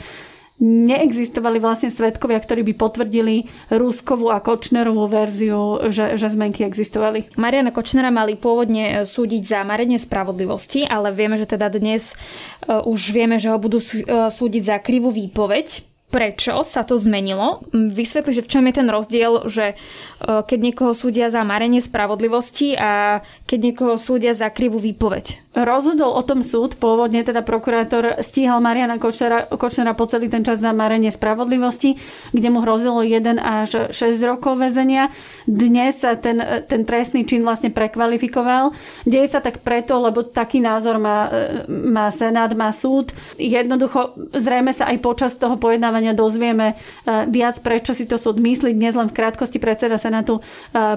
neexistovali 0.63 1.59
vlastne 1.59 1.91
svetkovia, 1.91 2.39
ktorí 2.39 2.63
by 2.71 2.75
potvrdili 2.79 3.51
Ruskovú 3.67 4.31
a 4.31 4.39
Kočnerovú 4.39 5.11
verziu, 5.11 5.91
že, 5.91 6.15
že 6.15 6.31
zmenky 6.31 6.63
existovali. 6.63 7.35
Mariana 7.35 7.75
Kočnera 7.75 8.15
mali 8.15 8.39
pôvodne 8.39 8.85
e, 8.87 8.93
súdiť 9.03 9.43
za 9.43 9.67
marenie 9.67 9.99
spravodlivosti, 9.99 10.87
ale 10.87 11.11
vieme, 11.11 11.35
že 11.35 11.51
teda 11.51 11.67
dnes 11.67 12.15
uh, 12.15 12.79
už 12.87 13.11
vieme, 13.11 13.43
že 13.43 13.51
ho 13.51 13.59
budú 13.59 13.83
súdiť 14.31 14.63
za 14.63 14.77
krivú 14.79 15.11
výpoveď 15.11 15.92
prečo 16.13 16.61
sa 16.69 16.85
to 16.85 17.01
zmenilo. 17.01 17.65
Vysvetli, 17.73 18.37
že 18.37 18.45
v 18.45 18.51
čom 18.53 18.69
je 18.69 18.75
ten 18.77 18.89
rozdiel, 18.93 19.49
že 19.49 19.81
keď 20.21 20.59
niekoho 20.61 20.93
súdia 20.93 21.33
za 21.33 21.41
marenie 21.41 21.81
spravodlivosti 21.81 22.77
a 22.77 23.25
keď 23.49 23.59
niekoho 23.73 23.95
súdia 23.97 24.37
za 24.37 24.53
krivú 24.53 24.77
výpoveď. 24.77 25.52
Rozhodol 25.53 26.17
o 26.17 26.25
tom 26.25 26.41
súd, 26.41 26.81
pôvodne 26.81 27.21
teda 27.21 27.45
prokurátor 27.45 28.25
stíhal 28.25 28.65
Mariana 28.65 28.97
Kočnera, 28.97 29.93
po 29.93 30.09
celý 30.09 30.33
ten 30.33 30.41
čas 30.41 30.65
za 30.65 30.73
marenie 30.73 31.13
spravodlivosti, 31.13 32.01
kde 32.33 32.49
mu 32.49 32.65
hrozilo 32.65 33.05
1 33.05 33.37
až 33.37 33.93
6 33.93 34.17
rokov 34.25 34.57
väzenia. 34.57 35.13
Dnes 35.45 36.01
sa 36.01 36.17
ten, 36.17 36.41
ten 36.65 36.89
trestný 36.89 37.29
čin 37.29 37.45
vlastne 37.45 37.69
prekvalifikoval. 37.69 38.73
Deje 39.05 39.29
sa 39.29 39.45
tak 39.45 39.61
preto, 39.61 40.01
lebo 40.01 40.25
taký 40.25 40.57
názor 40.65 40.97
má, 40.97 41.29
má 41.69 42.09
Senát, 42.09 42.49
má 42.57 42.73
súd. 42.73 43.13
Jednoducho, 43.37 44.17
zrejme 44.33 44.73
sa 44.73 44.89
aj 44.89 45.05
počas 45.05 45.37
toho 45.37 45.61
pojednávania 45.61 46.17
dozvieme 46.17 46.73
e, 46.73 47.29
viac, 47.29 47.61
prečo 47.61 47.93
si 47.93 48.09
to 48.09 48.17
súd 48.17 48.41
myslí. 48.41 48.73
Dnes 48.73 48.97
len 48.97 49.13
v 49.13 49.17
krátkosti 49.21 49.61
predseda 49.61 50.01
Senátu 50.01 50.41
e, 50.41 50.43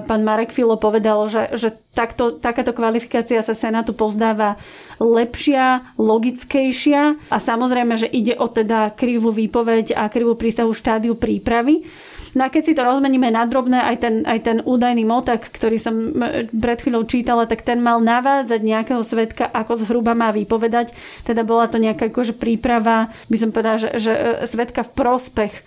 pán 0.00 0.24
Marek 0.24 0.56
Filo 0.56 0.80
povedal, 0.80 1.28
že, 1.28 1.52
že 1.52 1.68
takto, 1.96 2.36
takáto 2.36 2.76
kvalifikácia 2.76 3.40
sa 3.40 3.56
Senátu 3.56 3.96
pozdáva 3.96 4.60
lepšia, 5.00 5.96
logickejšia 5.96 7.16
a 7.32 7.36
samozrejme, 7.40 7.96
že 7.96 8.12
ide 8.12 8.36
o 8.36 8.52
teda 8.52 8.92
krivú 8.92 9.32
výpoveď 9.32 9.96
a 9.96 10.12
krivú 10.12 10.36
prísahu 10.36 10.76
štádiu 10.76 11.16
prípravy. 11.16 11.88
No 12.36 12.44
a 12.44 12.52
keď 12.52 12.62
si 12.68 12.76
to 12.76 12.84
rozmeníme 12.84 13.32
na 13.32 13.48
drobné, 13.48 13.80
aj 13.80 13.96
ten, 13.96 14.14
aj 14.28 14.38
ten 14.44 14.58
údajný 14.60 15.08
motak, 15.08 15.48
ktorý 15.48 15.80
som 15.80 16.12
pred 16.52 16.78
chvíľou 16.84 17.08
čítala, 17.08 17.48
tak 17.48 17.64
ten 17.64 17.80
mal 17.80 18.04
navádzať 18.04 18.60
nejakého 18.60 19.00
svetka, 19.00 19.48
ako 19.48 19.80
zhruba 19.80 20.12
má 20.12 20.28
vypovedať. 20.36 20.92
Teda 21.24 21.48
bola 21.48 21.64
to 21.64 21.80
nejaká 21.80 22.12
akože 22.12 22.36
príprava, 22.36 23.08
by 23.32 23.36
som 23.40 23.56
povedala, 23.56 23.80
že, 23.80 23.90
že 23.96 24.12
e, 24.12 24.44
svetka 24.44 24.84
v 24.84 24.92
prospech 24.92 25.52
e, 25.56 25.62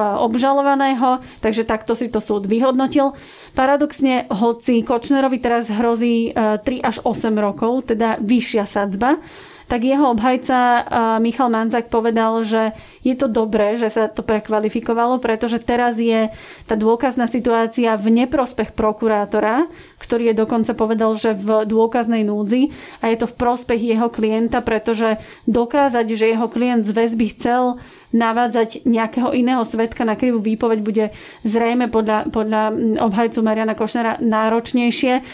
obžalovaného, 0.00 1.20
takže 1.44 1.68
takto 1.68 1.92
si 1.92 2.08
to 2.08 2.24
súd 2.24 2.48
vyhodnotil. 2.48 3.12
Paradoxne, 3.52 4.24
hoci 4.32 4.80
Kočnerovi 4.80 5.36
teraz 5.44 5.68
hrozí 5.68 6.32
3 6.32 6.64
e, 6.64 6.80
až 6.80 7.04
8 7.04 7.36
rokov, 7.36 7.92
teda 7.92 8.16
vyššia 8.24 8.64
sadzba, 8.64 9.20
tak 9.68 9.82
jeho 9.82 10.12
obhajca 10.12 10.86
Michal 11.18 11.48
Manzak 11.48 11.88
povedal, 11.88 12.44
že 12.44 12.76
je 13.00 13.16
to 13.16 13.26
dobré, 13.30 13.80
že 13.80 13.88
sa 13.88 14.10
to 14.12 14.20
prekvalifikovalo, 14.20 15.18
pretože 15.18 15.60
teraz 15.62 15.96
je 15.96 16.28
tá 16.68 16.74
dôkazná 16.76 17.24
situácia 17.26 17.96
v 17.96 18.24
neprospech 18.24 18.76
prokurátora, 18.76 19.66
ktorý 19.98 20.32
je 20.32 20.36
dokonca 20.36 20.72
povedal, 20.76 21.16
že 21.16 21.32
v 21.32 21.64
dôkaznej 21.64 22.28
núdzi 22.28 22.70
a 23.00 23.08
je 23.08 23.16
to 23.24 23.26
v 23.30 23.38
prospech 23.40 23.80
jeho 23.96 24.12
klienta, 24.12 24.60
pretože 24.60 25.16
dokázať, 25.48 26.06
že 26.12 26.32
jeho 26.36 26.46
klient 26.52 26.84
z 26.84 26.92
väzby 26.92 27.26
chcel 27.32 27.80
navádzať 28.14 28.86
nejakého 28.86 29.34
iného 29.34 29.64
svetka 29.66 30.06
na 30.06 30.14
krivú 30.14 30.38
výpoveď 30.38 30.78
bude 30.84 31.04
zrejme 31.42 31.90
podľa, 31.90 32.30
podľa 32.30 32.62
obhajcu 33.02 33.42
Mariana 33.42 33.74
Košnera 33.74 34.22
náročnejšie. 34.22 35.24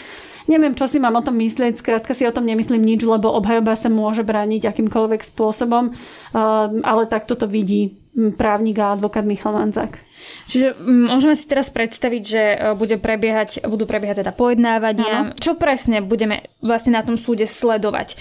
Neviem, 0.49 0.73
čo 0.73 0.89
si 0.89 0.97
mám 0.97 1.17
o 1.17 1.25
tom 1.25 1.37
myslieť, 1.37 1.77
skrátka 1.77 2.17
si 2.17 2.25
o 2.25 2.33
tom 2.33 2.45
nemyslím 2.47 2.81
nič, 2.81 3.05
lebo 3.05 3.29
obhajoba 3.29 3.77
sa 3.77 3.91
môže 3.91 4.25
brániť 4.25 4.69
akýmkoľvek 4.69 5.21
spôsobom, 5.33 5.91
um, 5.91 5.95
ale 6.81 7.03
takto 7.05 7.37
to 7.37 7.45
vidí 7.45 8.01
právnik 8.35 8.75
a 8.79 8.91
advokát 8.91 9.23
Michal 9.23 9.55
Manzak. 9.55 10.03
Čiže 10.51 10.83
môžeme 10.83 11.31
si 11.31 11.47
teraz 11.47 11.71
predstaviť, 11.71 12.23
že 12.27 12.43
e, 12.43 12.57
bude 12.75 12.99
prebiehať, 12.99 13.63
budú 13.63 13.87
prebiehať 13.87 14.27
teda 14.27 14.35
pojednávania. 14.35 15.31
Ano. 15.31 15.39
Čo 15.39 15.55
presne 15.55 16.03
budeme 16.03 16.51
vlastne 16.59 16.99
na 16.99 17.07
tom 17.07 17.15
súde 17.15 17.47
sledovať? 17.47 18.19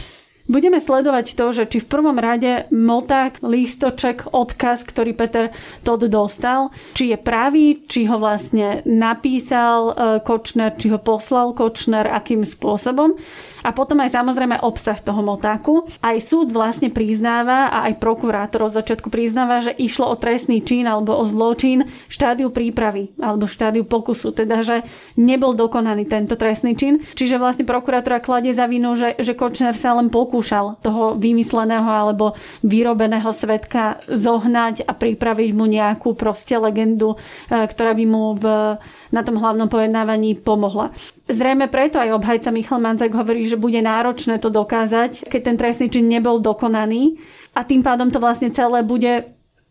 Budeme 0.51 0.83
sledovať 0.83 1.39
to, 1.39 1.47
že 1.55 1.71
či 1.71 1.79
v 1.79 1.87
prvom 1.87 2.19
rade 2.19 2.67
moták, 2.75 3.39
lístoček, 3.39 4.35
odkaz, 4.35 4.83
ktorý 4.83 5.15
Peter 5.15 5.55
Todd 5.87 6.03
dostal, 6.11 6.75
či 6.91 7.15
je 7.15 7.19
pravý, 7.23 7.79
či 7.87 8.11
ho 8.11 8.19
vlastne 8.19 8.83
napísal 8.83 9.79
e, 9.87 9.93
Kočner, 10.27 10.75
či 10.75 10.91
ho 10.91 10.99
poslal 10.99 11.55
Kočner, 11.55 12.11
akým 12.11 12.43
spôsobom. 12.43 13.15
A 13.64 13.70
potom 13.77 14.01
aj 14.01 14.16
samozrejme 14.16 14.62
obsah 14.64 14.96
toho 14.96 15.20
motáku. 15.20 15.85
Aj 16.01 16.16
súd 16.20 16.53
vlastne 16.55 16.88
priznáva 16.88 17.68
a 17.68 17.90
aj 17.90 18.01
prokurátor 18.01 18.68
od 18.68 18.77
začiatku 18.77 19.12
priznáva, 19.12 19.61
že 19.61 19.73
išlo 19.77 20.09
o 20.09 20.16
trestný 20.16 20.64
čin 20.64 20.88
alebo 20.88 21.16
o 21.16 21.25
zločin 21.29 21.85
v 21.85 22.12
štádiu 22.12 22.49
prípravy 22.49 23.12
alebo 23.20 23.51
štádiu 23.51 23.85
pokusu. 23.85 24.33
Teda, 24.33 24.64
že 24.64 24.87
nebol 25.20 25.53
dokonaný 25.53 26.09
tento 26.09 26.35
trestný 26.38 26.77
čin. 26.77 27.03
Čiže 27.03 27.37
vlastne 27.37 27.68
prokurátora 27.68 28.25
kladie 28.25 28.57
za 28.57 28.64
vinu, 28.64 28.96
že, 28.96 29.16
že 29.20 29.37
Kočner 29.37 29.77
sa 29.77 29.92
len 29.96 30.09
pokúšal 30.09 30.81
toho 30.81 31.16
vymysleného 31.16 31.87
alebo 31.87 32.35
vyrobeného 32.64 33.31
svetka 33.35 34.01
zohnať 34.09 34.87
a 34.87 34.92
pripraviť 34.96 35.51
mu 35.53 35.68
nejakú 35.68 36.16
proste 36.16 36.57
legendu, 36.57 37.16
e, 37.51 37.66
ktorá 37.66 37.92
by 37.96 38.05
mu 38.09 38.35
v, 38.37 38.44
na 39.11 39.20
tom 39.25 39.37
hlavnom 39.40 39.68
pojednávaní 39.68 40.38
pomohla. 40.40 40.92
Zrejme 41.31 41.70
preto 41.70 42.03
aj 42.03 42.11
obhajca 42.18 42.51
Michal 42.51 42.83
Manzak 42.83 43.14
hovorí, 43.14 43.46
že 43.51 43.59
bude 43.59 43.83
náročné 43.83 44.39
to 44.39 44.49
dokázať, 44.55 45.27
keď 45.27 45.41
ten 45.43 45.57
trestný 45.59 45.87
čin 45.91 46.07
nebol 46.07 46.39
dokonaný. 46.39 47.19
A 47.59 47.67
tým 47.67 47.83
pádom 47.83 48.07
to 48.15 48.23
vlastne 48.23 48.55
celé 48.55 48.87
bude 48.87 49.27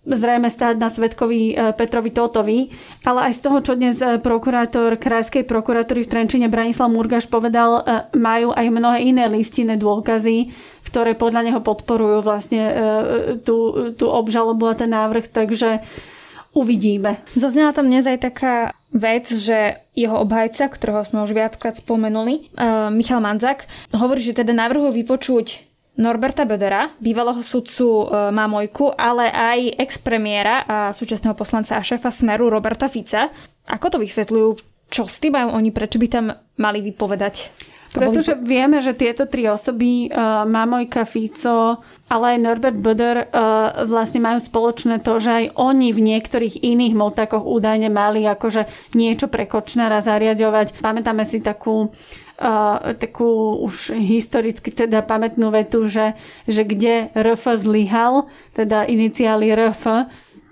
zrejme 0.08 0.48
stáť 0.48 0.80
na 0.80 0.88
svetkovi 0.88 1.54
e, 1.54 1.76
Petrovi 1.76 2.12
Totovi, 2.15 2.60
ale 3.04 3.30
aj 3.30 3.34
z 3.36 3.42
toho, 3.44 3.58
čo 3.60 3.74
dnes 3.76 4.00
e, 4.00 4.18
prokurátor 4.18 4.96
Krajskej 4.96 5.44
prokuratúry 5.44 6.08
v 6.08 6.12
Trenčine 6.12 6.48
Branislav 6.48 6.88
Murgaš 6.88 7.28
povedal, 7.28 7.84
e, 7.84 8.08
majú 8.15 8.56
aj 8.56 8.65
mnohé 8.72 9.04
iné 9.04 9.28
listinné 9.28 9.76
dôkazy, 9.76 10.50
ktoré 10.88 11.20
podľa 11.20 11.52
neho 11.52 11.62
podporujú 11.62 12.26
vlastne 12.26 12.63
tú, 13.46 13.92
tú 13.94 14.10
obžalobu 14.10 14.72
a 14.72 14.74
ten 14.74 14.89
návrh, 14.89 15.30
takže 15.30 15.86
uvidíme. 16.53 17.21
Zaznela 17.38 17.73
tam 17.73 17.88
dnes 17.88 18.05
aj 18.09 18.19
taká 18.19 18.55
vec, 18.89 19.29
že 19.29 19.79
jeho 19.93 20.17
obhajca, 20.25 20.65
ktorého 20.69 21.05
sme 21.05 21.21
už 21.25 21.38
viackrát 21.38 21.77
spomenuli, 21.77 22.49
uh, 22.57 22.89
Michal 22.89 23.21
Manzak, 23.21 23.69
hovorí, 23.93 24.25
že 24.25 24.38
teda 24.38 24.53
navrhujú 24.55 24.89
vypočuť 24.95 25.69
Norberta 25.99 26.47
Bedera, 26.47 26.95
bývalého 26.97 27.43
sudcu 27.43 28.07
uh, 28.07 28.31
Mamojku, 28.31 28.95
ale 28.95 29.29
aj 29.29 29.59
ex-premiéra 29.83 30.55
a 30.65 30.77
súčasného 30.95 31.35
poslanca 31.35 31.75
a 31.75 31.85
šéfa 31.85 32.09
Smeru 32.09 32.47
Roberta 32.47 32.88
Fica. 32.88 33.29
Ako 33.67 33.93
to 33.93 33.97
vysvetľujú? 34.01 34.47
Čo 34.89 35.05
s 35.05 35.21
tým 35.21 35.38
majú 35.38 35.53
oni? 35.53 35.69
Prečo 35.69 36.01
by 36.01 36.07
tam 36.09 36.33
mali 36.57 36.81
vypovedať? 36.81 37.53
Pretože 37.89 38.38
vieme, 38.38 38.86
že 38.86 38.93
tieto 38.93 39.25
tri 39.25 39.49
osoby, 39.49 40.13
uh, 40.13 40.45
Mamojka, 40.45 41.10
Fico, 41.10 41.82
ale 42.06 42.38
aj 42.38 42.38
Norbert 42.38 42.78
Böder 42.78 43.17
uh, 43.25 43.86
vlastne 43.89 44.21
majú 44.21 44.38
spoločné 44.38 45.02
to, 45.02 45.17
že 45.17 45.30
aj 45.30 45.45
oni 45.58 45.89
v 45.89 46.02
niektorých 46.13 46.62
iných 46.62 46.93
motakoch 46.93 47.41
údajne 47.41 47.89
mali 47.89 48.25
akože 48.30 48.93
niečo 48.93 49.25
pre 49.25 49.49
Kočnara 49.49 50.06
zariadovať. 50.06 50.78
Pamätáme 50.82 51.25
si 51.25 51.41
takú 51.41 51.89
Uh, 52.39 52.95
takú 52.95 53.60
už 53.67 53.91
historicky 53.99 54.71
teda 54.71 55.04
pamätnú 55.04 55.52
vetu, 55.52 55.91
že, 55.91 56.15
že 56.47 56.63
kde 56.63 57.12
RF 57.12 57.60
zlyhal, 57.60 58.32
teda 58.56 58.88
iniciály 58.88 59.52
RF, 59.52 60.08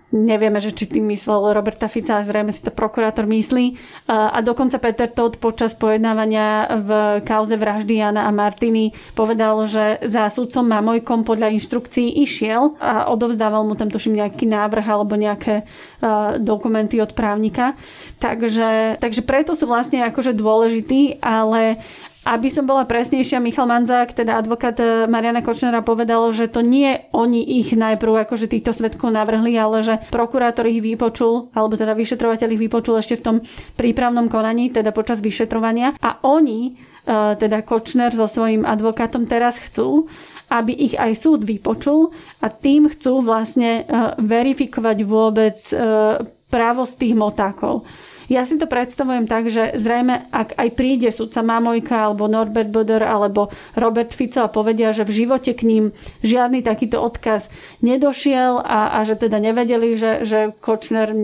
Nevieme, 0.08 0.63
že 0.63 0.72
či 0.72 0.88
tým 0.88 1.12
myslel 1.12 1.52
Roberta 1.52 1.91
Fica, 1.91 2.15
ale 2.15 2.24
zrejme 2.24 2.56
si 2.56 2.63
to 2.63 2.72
prokurátor 2.72 3.28
myslí. 3.28 3.76
A 4.08 4.39
dokonca 4.39 4.80
Peter 4.80 5.12
Todd 5.12 5.36
počas 5.36 5.76
pojednávania 5.76 6.80
v 6.80 6.89
kauze 7.28 7.60
vraždy 7.60 8.00
Jana 8.00 8.24
a 8.24 8.32
Martiny 8.32 8.96
povedal, 9.20 9.67
že 9.67 10.00
za 10.08 10.32
sudcom 10.32 10.63
Mamojkom 10.63 11.28
podľa 11.28 11.52
inštrukcií 11.60 12.24
išiel 12.24 12.80
a 12.80 13.12
odovzdával 13.12 13.67
mu 13.67 13.76
tam 13.76 13.91
tuším 13.91 14.24
nejaký 14.24 14.48
návrh 14.48 14.86
alebo 14.88 15.20
nejaké 15.20 15.67
dokumenty 16.39 17.04
od 17.04 17.12
právnika. 17.12 17.76
Takže, 18.24 19.04
takže 19.04 19.28
preto 19.28 19.60
sú 19.60 19.67
vlastne 19.67 20.08
akože 20.08 20.32
dôležití, 20.32 21.20
ale 21.20 21.84
aby 22.28 22.52
som 22.52 22.68
bola 22.68 22.84
presnejšia, 22.84 23.40
Michal 23.40 23.72
Manzák, 23.72 24.12
teda 24.12 24.36
advokát 24.36 24.76
eh, 24.84 25.08
Mariana 25.08 25.40
Kočnera 25.40 25.80
povedal, 25.80 26.28
že 26.36 26.52
to 26.52 26.60
nie 26.60 27.08
oni 27.16 27.40
ich 27.63 27.72
najprv 27.72 28.28
akože 28.28 28.52
týchto 28.52 28.76
svetkov 28.76 29.16
navrhli, 29.16 29.56
ale 29.56 29.80
že 29.80 30.04
prokurátor 30.12 30.68
ich 30.68 30.84
vypočul, 30.84 31.48
alebo 31.56 31.80
teda 31.80 31.96
vyšetrovateľ 31.96 32.48
ich 32.52 32.63
vypočul 32.68 33.00
ešte 33.00 33.16
v 33.16 33.24
tom 33.24 33.36
prípravnom 33.80 34.28
konaní, 34.28 34.68
teda 34.76 34.92
počas 34.92 35.24
vyšetrovania. 35.24 35.96
A 36.04 36.20
oni, 36.28 36.76
eh, 37.08 37.40
teda 37.40 37.63
Kočner 37.63 38.12
so 38.12 38.28
svojím 38.28 38.68
advokátom 38.68 39.24
teraz 39.24 39.56
chcú, 39.63 40.12
aby 40.52 40.76
ich 40.76 41.00
aj 41.00 41.16
súd 41.16 41.48
vypočul 41.48 42.12
a 42.44 42.52
tým 42.52 42.92
chcú 42.92 43.24
vlastne 43.24 43.84
eh, 43.84 43.86
verifikovať 44.20 44.98
vôbec 45.08 45.56
právosť 46.48 46.94
tých 46.96 47.16
motákov. 47.16 47.84
Ja 48.28 48.44
si 48.44 48.60
to 48.60 48.68
predstavujem 48.68 49.24
tak, 49.26 49.48
že 49.48 49.80
zrejme, 49.80 50.28
ak 50.36 50.60
aj 50.60 50.70
príde 50.76 51.10
sudca 51.16 51.40
Mamojka 51.40 52.12
alebo 52.12 52.28
Norbert 52.28 52.68
Boder 52.68 53.00
alebo 53.00 53.48
Robert 53.74 54.12
Fico 54.12 54.44
a 54.44 54.52
povedia, 54.52 54.92
že 54.92 55.08
v 55.08 55.24
živote 55.24 55.56
k 55.56 55.63
ním 55.63 55.84
žiadny 56.28 56.60
takýto 56.60 57.00
odkaz 57.00 57.48
nedošiel 57.80 58.60
a, 58.60 59.00
a 59.00 59.08
že 59.08 59.16
teda 59.16 59.40
nevedeli, 59.40 59.96
že, 59.96 60.28
že 60.28 60.40
Kočner 60.60 61.16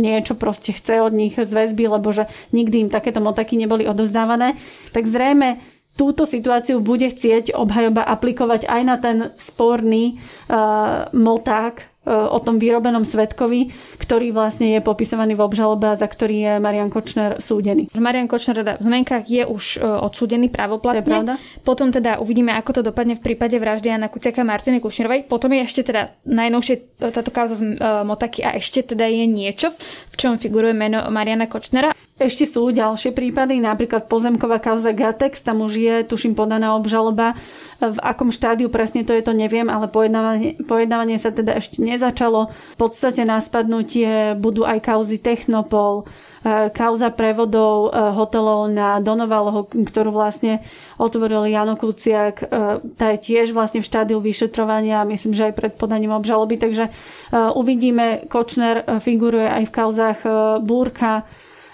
niečo 0.00 0.32
proste 0.34 0.72
chce 0.72 1.04
od 1.04 1.12
nich 1.12 1.36
z 1.36 1.52
väzby, 1.52 1.92
lebo 1.92 2.08
že 2.16 2.24
nikdy 2.56 2.88
im 2.88 2.90
takéto 2.90 3.20
motaky 3.20 3.60
neboli 3.60 3.84
odozdávané, 3.84 4.56
tak 4.96 5.04
zrejme 5.04 5.60
túto 5.92 6.24
situáciu 6.24 6.80
bude 6.80 7.12
chcieť 7.12 7.52
obhajoba 7.52 8.00
aplikovať 8.08 8.64
aj 8.64 8.82
na 8.82 8.96
ten 8.96 9.16
sporný 9.36 10.16
uh, 10.48 11.12
moták 11.12 11.91
o 12.06 12.38
tom 12.42 12.58
vyrobenom 12.58 13.06
svetkovi, 13.06 13.70
ktorý 14.02 14.34
vlastne 14.34 14.74
je 14.74 14.80
popisovaný 14.82 15.38
v 15.38 15.42
obžalobe 15.46 15.86
a 15.86 15.94
za 15.94 16.10
ktorý 16.10 16.36
je 16.42 16.52
Marian 16.58 16.90
Kočner 16.90 17.38
súdený. 17.38 17.86
Marian 17.94 18.26
Kočner 18.26 18.58
teda 18.58 18.74
v 18.78 18.82
zmenkách 18.82 19.24
je 19.30 19.42
už 19.46 19.78
e, 19.78 19.86
odsúdený 19.86 20.50
právoplatne. 20.50 20.98
To 20.98 21.06
je 21.06 21.12
pravda. 21.14 21.34
Potom 21.62 21.94
teda 21.94 22.18
uvidíme, 22.18 22.50
ako 22.58 22.70
to 22.74 22.82
dopadne 22.82 23.14
v 23.14 23.22
prípade 23.22 23.54
vraždy 23.54 23.94
Jana 23.94 24.10
Kuciaka 24.10 24.42
Martiny 24.42 24.82
Kušnerovej. 24.82 25.30
Potom 25.30 25.54
je 25.54 25.62
ešte 25.62 25.86
teda 25.86 26.10
najnovšie 26.26 26.74
táto 27.14 27.30
kauza 27.30 27.54
z 27.54 27.78
Motaky 28.02 28.42
a 28.42 28.58
ešte 28.58 28.82
teda 28.82 29.06
je 29.06 29.24
niečo, 29.30 29.70
v 30.10 30.14
čom 30.18 30.34
figuruje 30.42 30.74
meno 30.74 31.06
Mariana 31.06 31.46
Kočnera. 31.46 31.94
Ešte 32.22 32.46
sú 32.46 32.70
ďalšie 32.70 33.10
prípady, 33.10 33.58
napríklad 33.58 34.06
pozemková 34.06 34.62
kauza 34.62 34.94
Gatex, 34.94 35.42
tam 35.42 35.66
už 35.66 35.74
je, 35.74 35.96
tuším, 36.06 36.38
podaná 36.38 36.78
obžaloba. 36.78 37.34
V 37.82 37.98
akom 37.98 38.30
štádiu 38.30 38.70
presne 38.70 39.02
to 39.02 39.10
je, 39.10 39.26
to 39.26 39.34
neviem, 39.34 39.66
ale 39.66 39.90
pojednávanie, 39.90 40.54
pojednávanie 40.62 41.18
sa 41.18 41.34
teda 41.34 41.58
ešte 41.58 41.82
nezačalo. 41.82 42.54
V 42.54 42.76
podstate 42.78 43.26
na 43.26 43.42
spadnutie 43.42 44.38
budú 44.38 44.62
aj 44.62 44.78
kauzy 44.86 45.18
Technopol, 45.18 46.06
e, 46.46 46.70
kauza 46.70 47.10
prevodov 47.10 47.90
e, 47.90 48.14
hotelov 48.14 48.70
na 48.70 49.02
Donovaloho, 49.02 49.66
ktorú 49.66 50.14
vlastne 50.14 50.62
otvoril 51.02 51.50
Jano 51.50 51.74
Kuciak. 51.74 52.36
E, 52.38 52.46
tá 52.94 53.18
je 53.18 53.18
tiež 53.18 53.50
vlastne 53.50 53.82
v 53.82 53.88
štádiu 53.90 54.22
vyšetrovania, 54.22 55.02
myslím, 55.10 55.34
že 55.34 55.50
aj 55.50 55.58
pred 55.58 55.72
podaním 55.74 56.14
obžaloby, 56.14 56.54
takže 56.54 56.94
uvidíme, 57.34 58.30
Kočner 58.30 59.02
figuruje 59.02 59.50
aj 59.50 59.64
v 59.66 59.74
kauzách 59.74 60.18
Búrka, 60.62 61.26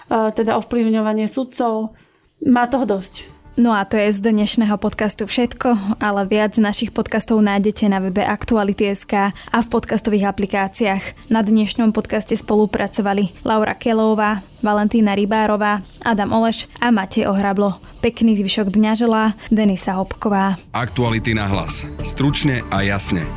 teda 0.09 0.57
ovplyvňovanie 0.59 1.29
sudcov. 1.29 1.93
Má 2.43 2.65
toho 2.65 2.89
dosť. 2.89 3.39
No 3.59 3.75
a 3.75 3.83
to 3.83 3.99
je 3.99 4.15
z 4.15 4.23
dnešného 4.23 4.79
podcastu 4.79 5.27
všetko, 5.27 5.99
ale 5.99 6.23
viac 6.31 6.55
našich 6.55 6.95
podcastov 6.95 7.43
nájdete 7.43 7.91
na 7.91 7.99
webe 7.99 8.23
Aktuality.sk 8.23 9.35
a 9.35 9.57
v 9.59 9.67
podcastových 9.67 10.31
aplikáciách. 10.31 11.27
Na 11.27 11.43
dnešnom 11.43 11.91
podcaste 11.91 12.39
spolupracovali 12.39 13.43
Laura 13.43 13.75
Kelová, 13.75 14.47
Valentína 14.63 15.11
Rybárová, 15.11 15.83
Adam 16.07 16.31
Oleš 16.39 16.71
a 16.79 16.87
Matej 16.87 17.27
Ohrablo. 17.27 17.75
Pekný 17.99 18.39
zvyšok 18.39 18.71
dňa 18.71 18.91
želá 18.95 19.35
Denisa 19.51 19.99
Hopková. 19.99 20.55
Aktuality 20.71 21.35
na 21.35 21.51
hlas. 21.51 21.83
Stručne 22.07 22.63
a 22.71 22.79
jasne. 22.79 23.27